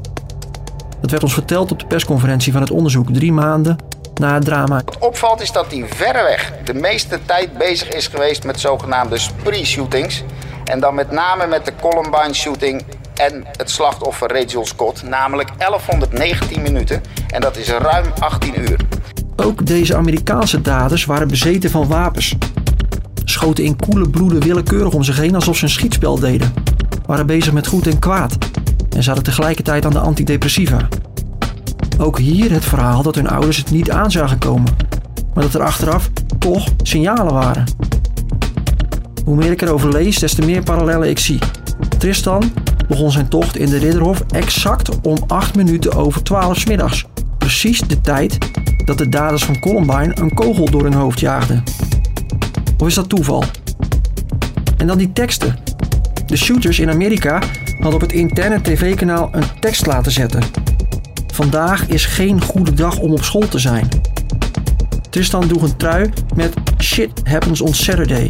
Dat 1.01 1.11
werd 1.11 1.23
ons 1.23 1.33
verteld 1.33 1.71
op 1.71 1.79
de 1.79 1.85
persconferentie 1.85 2.51
van 2.51 2.61
het 2.61 2.71
onderzoek 2.71 3.13
drie 3.13 3.31
maanden 3.31 3.75
na 4.13 4.33
het 4.33 4.45
drama. 4.45 4.81
Wat 4.85 4.97
opvalt 4.99 5.41
is 5.41 5.51
dat 5.51 5.71
hij 5.71 5.85
verreweg 5.89 6.53
de 6.63 6.73
meeste 6.73 7.19
tijd 7.25 7.57
bezig 7.57 7.89
is 7.89 8.07
geweest 8.07 8.43
met 8.43 8.59
zogenaamde 8.59 9.17
spree-shootings. 9.17 10.23
En 10.63 10.79
dan 10.79 10.95
met 10.95 11.11
name 11.11 11.47
met 11.47 11.65
de 11.65 11.71
Columbine 11.81 12.33
shooting 12.33 12.83
en 13.15 13.45
het 13.51 13.69
slachtoffer 13.69 14.41
Rachel 14.41 14.65
Scott, 14.65 15.03
namelijk 15.03 15.49
1119 15.57 16.61
minuten. 16.61 17.01
En 17.27 17.41
dat 17.41 17.57
is 17.57 17.69
ruim 17.69 18.05
18 18.19 18.59
uur. 18.59 18.79
Ook 19.35 19.65
deze 19.65 19.95
Amerikaanse 19.95 20.61
daders 20.61 21.05
waren 21.05 21.27
bezeten 21.27 21.69
van 21.69 21.87
wapens. 21.87 22.35
Schoten 23.29 23.63
in 23.63 23.75
koele 23.75 24.09
bloeden 24.09 24.39
willekeurig 24.39 24.93
om 24.93 25.03
zich 25.03 25.17
heen 25.17 25.35
alsof 25.35 25.57
ze 25.57 25.63
een 25.63 25.69
schietspel 25.69 26.19
deden. 26.19 26.53
Waren 27.05 27.25
bezig 27.25 27.53
met 27.53 27.67
goed 27.67 27.87
en 27.87 27.99
kwaad. 27.99 28.37
En 28.89 29.03
zaten 29.03 29.23
tegelijkertijd 29.23 29.85
aan 29.85 29.91
de 29.91 29.99
antidepressiva. 29.99 30.87
Ook 31.97 32.19
hier 32.19 32.51
het 32.51 32.65
verhaal 32.65 33.03
dat 33.03 33.15
hun 33.15 33.27
ouders 33.27 33.57
het 33.57 33.71
niet 33.71 33.91
aan 33.91 34.11
zagen 34.11 34.37
komen. 34.37 34.75
Maar 35.33 35.43
dat 35.43 35.53
er 35.53 35.61
achteraf 35.61 36.09
toch 36.39 36.67
signalen 36.83 37.33
waren. 37.33 37.65
Hoe 39.25 39.35
meer 39.35 39.51
ik 39.51 39.61
erover 39.61 39.91
lees, 39.91 40.19
des 40.19 40.33
te 40.33 40.45
meer 40.45 40.63
parallellen 40.63 41.09
ik 41.09 41.19
zie. 41.19 41.39
Tristan 41.97 42.51
begon 42.87 43.11
zijn 43.11 43.27
tocht 43.27 43.57
in 43.57 43.69
de 43.69 43.77
Ridderhof 43.77 44.23
exact 44.31 45.01
om 45.01 45.17
8 45.27 45.55
minuten 45.55 45.93
over 45.93 46.23
12 46.23 46.57
's 46.57 46.65
middags. 46.65 47.05
Precies 47.37 47.79
de 47.79 48.01
tijd 48.01 48.37
dat 48.85 48.97
de 48.97 49.09
daders 49.09 49.43
van 49.43 49.59
Columbine 49.59 50.17
een 50.19 50.33
kogel 50.33 50.69
door 50.69 50.83
hun 50.83 50.93
hoofd 50.93 51.19
jaagden. 51.19 51.63
Of 52.77 52.87
is 52.87 52.93
dat 52.93 53.09
toeval? 53.09 53.43
En 54.77 54.87
dan 54.87 54.97
die 54.97 55.13
teksten. 55.13 55.57
De 56.25 56.37
shooters 56.37 56.79
in 56.79 56.89
Amerika 56.89 57.41
hadden 57.65 57.93
op 57.93 58.01
het 58.01 58.11
interne 58.11 58.61
tv-kanaal 58.61 59.29
een 59.31 59.59
tekst 59.59 59.85
laten 59.85 60.11
zetten. 60.11 60.41
Vandaag 61.33 61.87
is 61.87 62.05
geen 62.05 62.41
goede 62.41 62.73
dag 62.73 62.97
om 62.97 63.11
op 63.11 63.23
school 63.23 63.47
te 63.47 63.59
zijn. 63.59 63.87
Tristan 65.09 65.47
droeg 65.47 65.61
een 65.61 65.77
trui 65.77 66.09
met 66.35 66.53
Shit 66.81 67.21
happens 67.23 67.61
on 67.61 67.73
Saturday. 67.73 68.29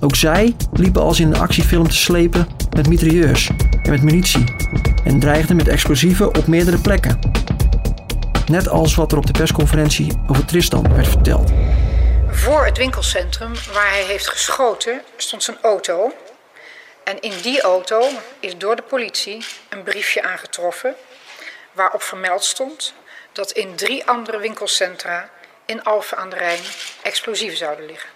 Ook 0.00 0.16
zij 0.16 0.54
liepen 0.72 1.02
als 1.02 1.20
in 1.20 1.26
een 1.26 1.38
actiefilm 1.38 1.88
te 1.88 1.96
slepen 1.96 2.46
met 2.76 2.88
mitrailleurs 2.88 3.50
en 3.82 3.90
met 3.90 4.02
munitie 4.02 4.44
en 5.04 5.20
dreigden 5.20 5.56
met 5.56 5.68
explosieven 5.68 6.36
op 6.36 6.46
meerdere 6.46 6.78
plekken. 6.78 7.18
Net 8.46 8.68
als 8.68 8.94
wat 8.94 9.12
er 9.12 9.18
op 9.18 9.26
de 9.26 9.32
persconferentie 9.32 10.12
over 10.26 10.44
Tristan 10.44 10.94
werd 10.94 11.08
verteld. 11.08 11.52
Voor 12.40 12.64
het 12.64 12.76
winkelcentrum 12.76 13.52
waar 13.72 13.90
hij 13.90 14.02
heeft 14.02 14.28
geschoten 14.28 15.02
stond 15.16 15.42
zijn 15.42 15.56
auto. 15.62 16.12
En 17.04 17.20
in 17.20 17.32
die 17.42 17.60
auto 17.60 18.08
is 18.40 18.58
door 18.58 18.76
de 18.76 18.82
politie 18.82 19.44
een 19.68 19.82
briefje 19.82 20.22
aangetroffen 20.22 20.94
waarop 21.72 22.02
vermeld 22.02 22.44
stond 22.44 22.94
dat 23.32 23.50
in 23.50 23.74
drie 23.74 24.06
andere 24.06 24.38
winkelcentra 24.38 25.30
in 25.66 25.82
Alphen 25.84 26.18
aan 26.18 26.30
de 26.30 26.36
Rijn 26.36 26.60
explosieven 27.02 27.56
zouden 27.56 27.86
liggen. 27.86 28.10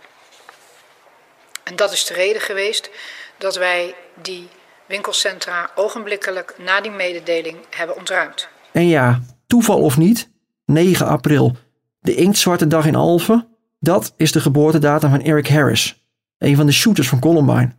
En 1.65 1.77
dat 1.77 1.93
is 1.93 2.05
de 2.05 2.15
reden 2.15 2.43
geweest 2.43 2.91
dat 3.39 3.57
wij 3.57 3.95
die 4.15 4.49
winkelcentra 4.87 5.71
ogenblikkelijk 5.75 6.55
na 6.59 6.81
die 6.81 6.91
mededeling 6.91 7.59
hebben 7.71 7.97
ontruimd. 7.97 8.49
En 8.73 8.89
ja, 8.89 9.21
toeval 9.47 9.81
of 9.81 9.97
niet, 9.97 10.29
9 10.65 11.07
april, 11.07 11.57
de 12.01 12.15
inktzwarte 12.15 12.67
dag 12.67 12.87
in 12.87 12.95
Alphen, 12.95 13.54
dat 13.85 14.15
is 14.17 14.33
de 14.33 14.41
geboortedatum 14.41 15.11
van 15.11 15.21
Eric 15.21 15.49
Harris, 15.49 16.05
een 16.39 16.57
van 16.57 16.67
de 16.67 16.73
shooters 16.73 17.09
van 17.09 17.19
Columbine. 17.19 17.73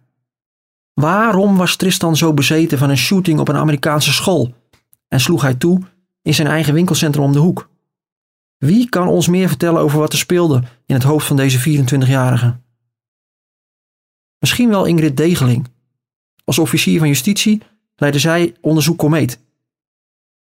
Waarom 0.94 1.58
was 1.58 1.76
Tristan 1.76 2.16
zo 2.16 2.34
bezeten 2.34 2.78
van 2.78 2.90
een 2.90 2.98
shooting 2.98 3.40
op 3.40 3.48
een 3.48 3.56
Amerikaanse 3.56 4.14
school 4.14 4.54
en 5.08 5.20
sloeg 5.20 5.42
hij 5.42 5.56
toe 5.56 5.82
in 6.22 6.34
zijn 6.34 6.48
eigen 6.48 6.74
winkelcentrum 6.74 7.24
om 7.24 7.32
de 7.32 7.40
hoek? 7.40 7.70
Wie 8.58 8.90
kan 8.90 9.08
ons 9.08 9.28
meer 9.28 9.48
vertellen 9.48 9.82
over 9.82 10.00
wat 10.00 10.14
er 10.14 10.18
speelde 10.18 10.64
in 10.86 10.96
het 10.96 11.04
hoofd 11.04 11.28
van 11.28 11.36
deze 11.36 11.84
24-jarige? 11.84 12.60
Misschien 14.40 14.70
wel 14.70 14.86
Ingrid 14.86 15.18
Degeling. 15.18 15.68
Als 16.44 16.60
officier 16.60 17.00
van 17.00 17.08
justitie 17.08 17.62
leidde 17.96 18.20
zij 18.20 18.56
onderzoek 18.62 18.98
Komeet. 18.98 19.40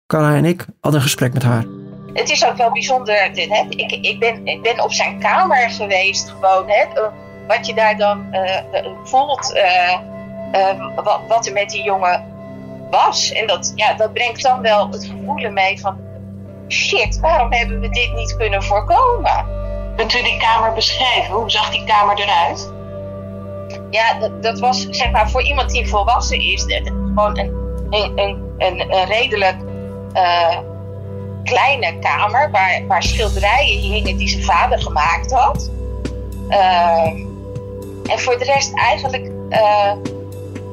Carla 0.06 0.36
en 0.36 0.45
ik 0.45 0.65
hadden 0.80 0.99
een 0.99 1.08
gesprek 1.08 1.34
met 1.34 1.43
haar. 1.43 1.85
Het 2.15 2.30
is 2.30 2.45
ook 2.45 2.58
wel 2.58 2.71
bijzonder. 2.71 3.15
Hè? 3.15 3.65
Ik, 3.69 3.91
ik, 3.91 4.19
ben, 4.19 4.45
ik 4.45 4.62
ben 4.62 4.84
op 4.84 4.93
zijn 4.93 5.19
kamer 5.19 5.69
geweest, 5.69 6.30
gewoon. 6.30 6.69
Hè? 6.69 6.86
Wat 7.47 7.65
je 7.65 7.73
daar 7.73 7.97
dan 7.97 8.28
uh, 8.32 8.60
voelt, 9.04 9.56
uh, 9.56 9.99
uh, 10.54 10.95
wat, 11.04 11.19
wat 11.28 11.45
er 11.45 11.54
met 11.54 11.69
die 11.69 11.84
jongen 11.84 12.23
was. 12.89 13.32
En 13.32 13.47
dat, 13.47 13.71
ja, 13.75 13.93
dat 13.93 14.13
brengt 14.13 14.41
dan 14.41 14.62
wel 14.62 14.89
het 14.89 15.06
gevoel 15.06 15.51
mee 15.51 15.80
van: 15.80 15.97
shit, 16.67 17.19
waarom 17.19 17.54
hebben 17.54 17.80
we 17.80 17.89
dit 17.89 18.13
niet 18.13 18.36
kunnen 18.36 18.63
voorkomen? 18.63 19.45
Kunt 19.95 20.13
u 20.13 20.23
die 20.23 20.38
kamer 20.38 20.73
beschrijven? 20.73 21.34
Hoe 21.34 21.51
zag 21.51 21.71
die 21.71 21.84
kamer 21.84 22.19
eruit? 22.19 22.73
Ja, 23.89 24.19
dat, 24.19 24.43
dat 24.43 24.60
was 24.60 24.88
zeg 24.89 25.12
maar 25.12 25.30
voor 25.30 25.43
iemand 25.43 25.69
die 25.69 25.88
volwassen 25.88 26.39
is, 26.39 26.65
gewoon 26.88 27.38
een, 27.38 27.54
een, 27.89 28.54
een, 28.58 28.93
een 28.93 29.06
redelijk 29.06 29.58
uh, 30.13 30.58
kleine 31.45 31.99
kamer 31.99 32.51
waar, 32.51 32.81
waar 32.88 33.03
schilderijen 33.03 33.79
hingen 33.79 34.17
die 34.17 34.27
zijn 34.27 34.43
vader 34.43 34.81
gemaakt 34.81 35.31
had. 35.31 35.71
Uh, 36.49 37.05
en 38.05 38.19
voor 38.19 38.38
de 38.38 38.45
rest 38.45 38.73
eigenlijk 38.73 39.31
uh, 39.49 39.91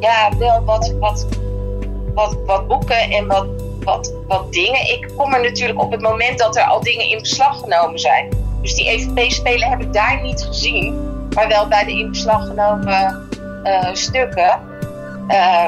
ja, 0.00 0.37
wel 0.38 0.64
wat, 0.64 0.94
wat, 1.00 1.26
wat, 2.14 2.37
wat 2.46 2.68
boeken 2.68 3.11
en 3.11 3.26
wat, 3.26 3.46
wat, 3.85 4.14
wat 4.26 4.52
dingen. 4.52 4.80
Ik 4.80 5.08
kom 5.16 5.35
er 5.35 5.42
natuurlijk 5.42 5.82
op 5.82 5.90
het 5.90 6.00
moment 6.00 6.38
dat 6.38 6.56
er 6.56 6.64
al 6.64 6.80
dingen 6.80 7.08
in 7.08 7.18
beslag 7.18 7.58
genomen 7.58 7.98
zijn. 7.98 8.28
Dus 8.62 8.74
die 8.74 8.88
EVP-spelen 8.88 9.68
heb 9.68 9.80
ik 9.80 9.92
daar 9.92 10.22
niet 10.22 10.42
gezien 10.42 11.11
maar 11.35 11.48
wel 11.48 11.68
bij 11.68 11.85
de 11.85 11.92
in 11.92 12.11
beslag 12.11 12.46
genomen 12.46 13.28
uh, 13.64 13.88
stukken. 13.92 14.61
Uh, 15.28 15.64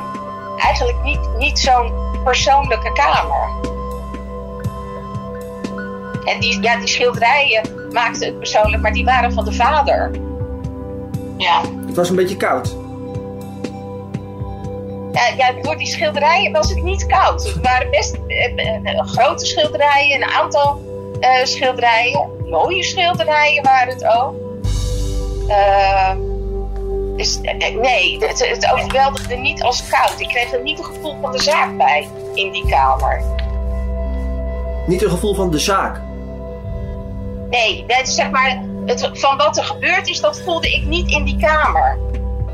eigenlijk 0.58 1.02
niet, 1.02 1.28
niet 1.38 1.58
zo'n 1.58 1.92
persoonlijke 2.24 2.92
kamer. 2.92 3.72
En 6.24 6.40
die, 6.40 6.62
ja, 6.62 6.76
die 6.76 6.88
schilderijen 6.88 7.88
maakten 7.92 8.26
het 8.26 8.38
persoonlijk, 8.38 8.82
maar 8.82 8.92
die 8.92 9.04
waren 9.04 9.32
van 9.32 9.44
de 9.44 9.52
vader. 9.52 10.10
Ja. 11.36 11.60
Het 11.86 11.96
was 11.96 12.10
een 12.10 12.16
beetje 12.16 12.36
koud. 12.36 12.76
Ja, 15.12 15.22
ja, 15.36 15.52
door 15.62 15.76
die 15.76 15.86
schilderijen 15.86 16.52
was 16.52 16.68
het 16.68 16.82
niet 16.82 17.06
koud. 17.06 17.44
Het 17.44 17.60
waren 17.62 17.90
best 17.90 18.18
uh, 18.26 19.06
grote 19.06 19.46
schilderijen, 19.46 20.22
een 20.22 20.28
aantal 20.28 20.80
schilderijen. 21.42 22.30
Mooie 22.44 22.82
schilderijen 22.82 23.62
waren 23.62 23.94
het 23.94 24.04
ook. 24.04 24.34
Uh, 25.48 26.10
dus, 27.16 27.40
nee, 27.80 28.18
het, 28.20 28.48
het 28.48 28.72
overweldigde 28.72 29.36
niet 29.36 29.62
als 29.62 29.88
koud. 29.88 30.20
Ik 30.20 30.28
kreeg 30.28 30.52
er 30.52 30.62
niet 30.62 30.78
een 30.78 30.84
gevoel 30.84 31.16
van 31.20 31.32
de 31.32 31.42
zaak 31.42 31.76
bij 31.76 32.08
in 32.34 32.52
die 32.52 32.68
kamer. 32.68 33.22
Niet 34.86 35.02
een 35.02 35.10
gevoel 35.10 35.34
van 35.34 35.50
de 35.50 35.58
zaak? 35.58 36.00
Nee, 37.54 37.84
dat 37.86 38.08
zeg 38.08 38.30
maar, 38.30 38.62
het, 38.86 39.10
van 39.12 39.36
wat 39.36 39.56
er 39.56 39.64
gebeurd 39.64 40.08
is, 40.08 40.20
dat 40.20 40.40
voelde 40.40 40.68
ik 40.68 40.86
niet 40.86 41.10
in 41.10 41.24
die 41.24 41.36
kamer. 41.36 41.98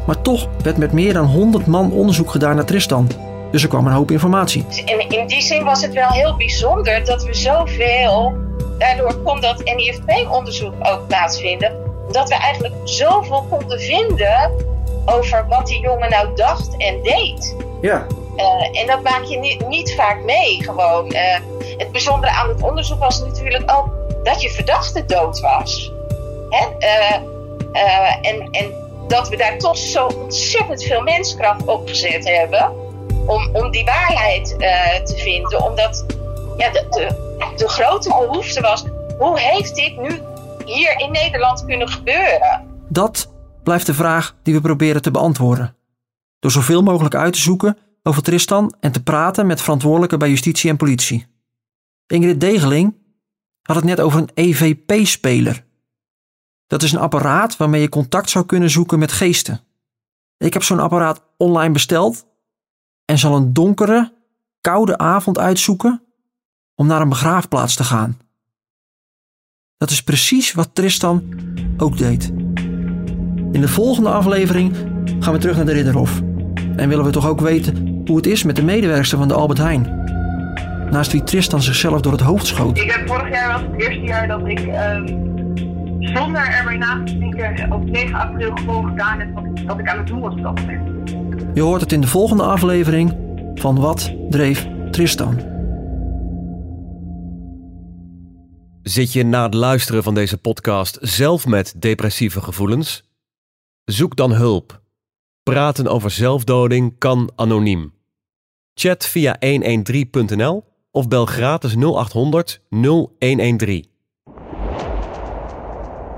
Maar 0.07 0.23
toch 0.23 0.47
werd 0.63 0.77
met 0.77 0.93
meer 0.93 1.13
dan 1.13 1.27
100 1.27 1.67
man 1.67 1.93
onderzoek 1.93 2.31
gedaan 2.31 2.55
naar 2.55 2.65
Tristan. 2.65 3.11
Dus 3.51 3.63
er 3.63 3.69
kwam 3.69 3.87
een 3.87 3.93
hoop 3.93 4.11
informatie. 4.11 4.65
In, 4.85 5.09
in 5.09 5.27
die 5.27 5.43
zin 5.43 5.65
was 5.65 5.83
het 5.83 5.93
wel 5.93 6.09
heel 6.09 6.37
bijzonder 6.37 7.05
dat 7.05 7.25
we 7.25 7.35
zoveel. 7.35 8.33
Daardoor 8.79 9.17
kon 9.17 9.41
dat 9.41 9.65
NIFP-onderzoek 9.65 10.75
ook 10.83 11.07
plaatsvinden 11.07 11.77
dat 12.11 12.29
we 12.29 12.35
eigenlijk 12.35 12.75
zoveel 12.85 13.47
konden 13.51 13.81
vinden 13.81 14.51
over 15.05 15.47
wat 15.49 15.67
die 15.67 15.81
jongen 15.81 16.11
nou 16.11 16.29
dacht 16.35 16.77
en 16.77 17.03
deed. 17.03 17.57
Ja. 17.81 18.07
Uh, 18.37 18.81
en 18.81 18.87
dat 18.87 19.03
maak 19.03 19.25
je 19.25 19.39
niet, 19.39 19.69
niet 19.69 19.95
vaak 19.95 20.25
mee 20.25 20.63
gewoon. 20.63 21.15
Uh, 21.15 21.39
het 21.77 21.93
bijzondere 21.93 22.33
aan 22.33 22.49
het 22.49 22.63
onderzoek 22.63 22.99
was 22.99 23.21
natuurlijk 23.21 23.63
ook 23.67 24.00
dat 24.23 24.43
je 24.43 24.51
verdachte 24.51 25.05
dood 25.05 25.41
was. 25.41 25.93
Hè? 26.49 26.67
Uh, 26.79 28.27
en, 28.27 28.49
en 28.51 28.73
dat 29.09 29.29
we 29.29 29.37
daar 29.37 29.59
toch 29.59 29.77
zo 29.77 30.07
ontzettend 30.07 30.83
veel 30.83 31.01
menskracht 31.01 31.65
op 31.65 31.89
gezet 31.89 32.29
hebben. 32.29 32.73
Om, 33.27 33.51
om 33.53 33.71
die 33.71 33.85
waarheid 33.85 34.57
eh, 34.57 35.03
te 35.05 35.17
vinden. 35.17 35.63
Omdat 35.63 36.05
ja, 36.57 36.71
de, 36.71 36.87
de, 36.91 37.55
de 37.57 37.69
grote 37.69 38.09
behoefte 38.09 38.61
was: 38.61 38.85
hoe 39.19 39.41
heeft 39.41 39.75
dit 39.75 39.97
nu 39.97 40.23
hier 40.65 40.99
in 40.99 41.11
Nederland 41.11 41.65
kunnen 41.65 41.89
gebeuren? 41.89 42.67
Dat 42.89 43.31
blijft 43.63 43.87
de 43.87 43.95
vraag 43.95 44.35
die 44.43 44.55
we 44.55 44.61
proberen 44.61 45.03
te 45.03 45.11
beantwoorden. 45.11 45.77
Door 46.39 46.51
zoveel 46.51 46.83
mogelijk 46.83 47.15
uit 47.15 47.33
te 47.33 47.41
zoeken 47.41 47.79
over 48.03 48.23
Tristan 48.23 48.75
en 48.81 48.93
te 48.93 49.03
praten 49.03 49.47
met 49.47 49.61
verantwoordelijken 49.61 50.19
bij 50.19 50.29
justitie 50.29 50.71
en 50.71 50.77
politie. 50.77 51.27
Ingrid 52.07 52.41
Degeling 52.41 52.95
had 53.71 53.83
het 53.83 53.97
net 53.97 54.01
over 54.01 54.21
een 54.21 54.31
EVP-speler. 54.35 55.65
Dat 56.67 56.83
is 56.83 56.93
een 56.93 56.99
apparaat 56.99 57.57
waarmee 57.57 57.81
je 57.81 57.89
contact 57.89 58.31
zou 58.31 58.47
kunnen 58.47 58.71
zoeken 58.71 58.99
met 58.99 59.13
geesten. 59.13 59.61
Ik 60.37 60.53
heb 60.53 60.63
zo'n 60.63 60.81
apparaat 60.81 61.23
online 61.37 61.73
besteld 61.73 62.27
en 63.05 63.19
zal 63.19 63.37
een 63.37 63.53
donkere, 63.53 64.15
koude 64.61 64.99
avond 64.99 65.39
uitzoeken 65.39 66.03
om 66.75 66.87
naar 66.87 67.01
een 67.01 67.09
begraafplaats 67.09 67.75
te 67.75 67.85
gaan. 67.85 68.19
Dat 69.77 69.91
is 69.91 70.03
precies 70.03 70.53
wat 70.53 70.75
Tristan 70.75 71.35
ook 71.77 71.99
deed. 71.99 72.25
In 73.53 73.61
de 73.61 73.69
volgende 73.69 74.11
aflevering 74.11 74.77
gaan 75.21 75.33
we 75.33 75.39
terug 75.39 75.57
naar 75.57 75.65
de 75.65 75.73
Ridderhof. 75.73 76.21
En 76.77 76.89
willen 76.89 77.05
we 77.05 77.11
toch 77.11 77.27
ook 77.27 77.41
weten 77.41 78.03
hoe 78.07 78.17
het 78.17 78.27
is 78.27 78.43
met 78.43 78.57
de 78.57 78.63
medewerkster 78.63 79.19
van 79.19 79.29
de 79.29 79.35
Albert 79.35 79.59
Heijn. 79.59 80.00
Naast 80.91 81.13
wie 81.13 81.23
Tristan 81.23 81.63
zichzelf 81.63 82.01
door 82.01 82.13
het 82.13 82.21
hoofd 82.21 82.47
schoot. 82.47 82.79
Ik 82.79 82.91
heb 82.91 83.09
vorig 83.09 83.31
jaar 83.31 83.53
was 83.53 83.63
het 83.71 83.81
eerste 83.83 84.01
jaar 84.01 84.29
dat 84.29 84.47
ik 84.47 84.67
ehm, 84.67 85.07
zonder 85.99 86.47
erbij 86.47 86.77
na 86.77 87.03
te 87.05 87.19
denken 87.19 87.73
op 87.73 87.85
9 87.85 88.15
april 88.15 88.57
gewoon 88.57 88.89
gedaan 88.89 89.21
heb 89.21 89.35
wat, 89.35 89.45
wat 89.67 89.79
ik 89.79 89.89
aan 89.89 89.99
het 89.99 90.07
doen 90.07 90.21
was 90.21 90.35
op 90.35 90.43
dat 90.43 90.61
moment. 90.61 91.11
Je 91.55 91.61
hoort 91.61 91.81
het 91.81 91.93
in 91.93 92.01
de 92.01 92.07
volgende 92.07 92.43
aflevering 92.43 93.17
van 93.55 93.81
Wat 93.81 94.15
dreef 94.31 94.69
Tristan. 94.91 95.41
Zit 98.83 99.13
je 99.13 99.25
na 99.25 99.43
het 99.43 99.55
luisteren 99.55 100.03
van 100.03 100.15
deze 100.15 100.39
podcast 100.39 100.99
zelf 101.01 101.47
met 101.47 101.75
depressieve 101.77 102.41
gevoelens? 102.41 103.05
Zoek 103.85 104.17
dan 104.17 104.33
hulp. 104.33 104.81
Praten 105.43 105.87
over 105.87 106.11
zelfdoding 106.11 106.99
kan 106.99 107.33
anoniem. 107.37 107.93
Chat 108.75 109.07
via 109.07 109.37
113.nl 109.45 110.70
of 110.91 111.09
bel 111.09 111.27
gratis 111.27 111.75
0800 111.75 112.61
0113. 112.69 113.87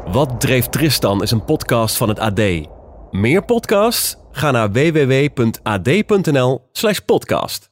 Wat 0.07 0.41
dreef 0.41 0.69
Tristan 0.69 1.23
is 1.23 1.31
een 1.31 1.45
podcast 1.45 1.97
van 1.97 2.09
het 2.09 2.19
AD. 2.19 2.41
Meer 3.11 3.45
podcasts? 3.45 4.17
Ga 4.31 4.51
naar 4.51 4.73
www.ad.nl/podcast. 4.73 7.72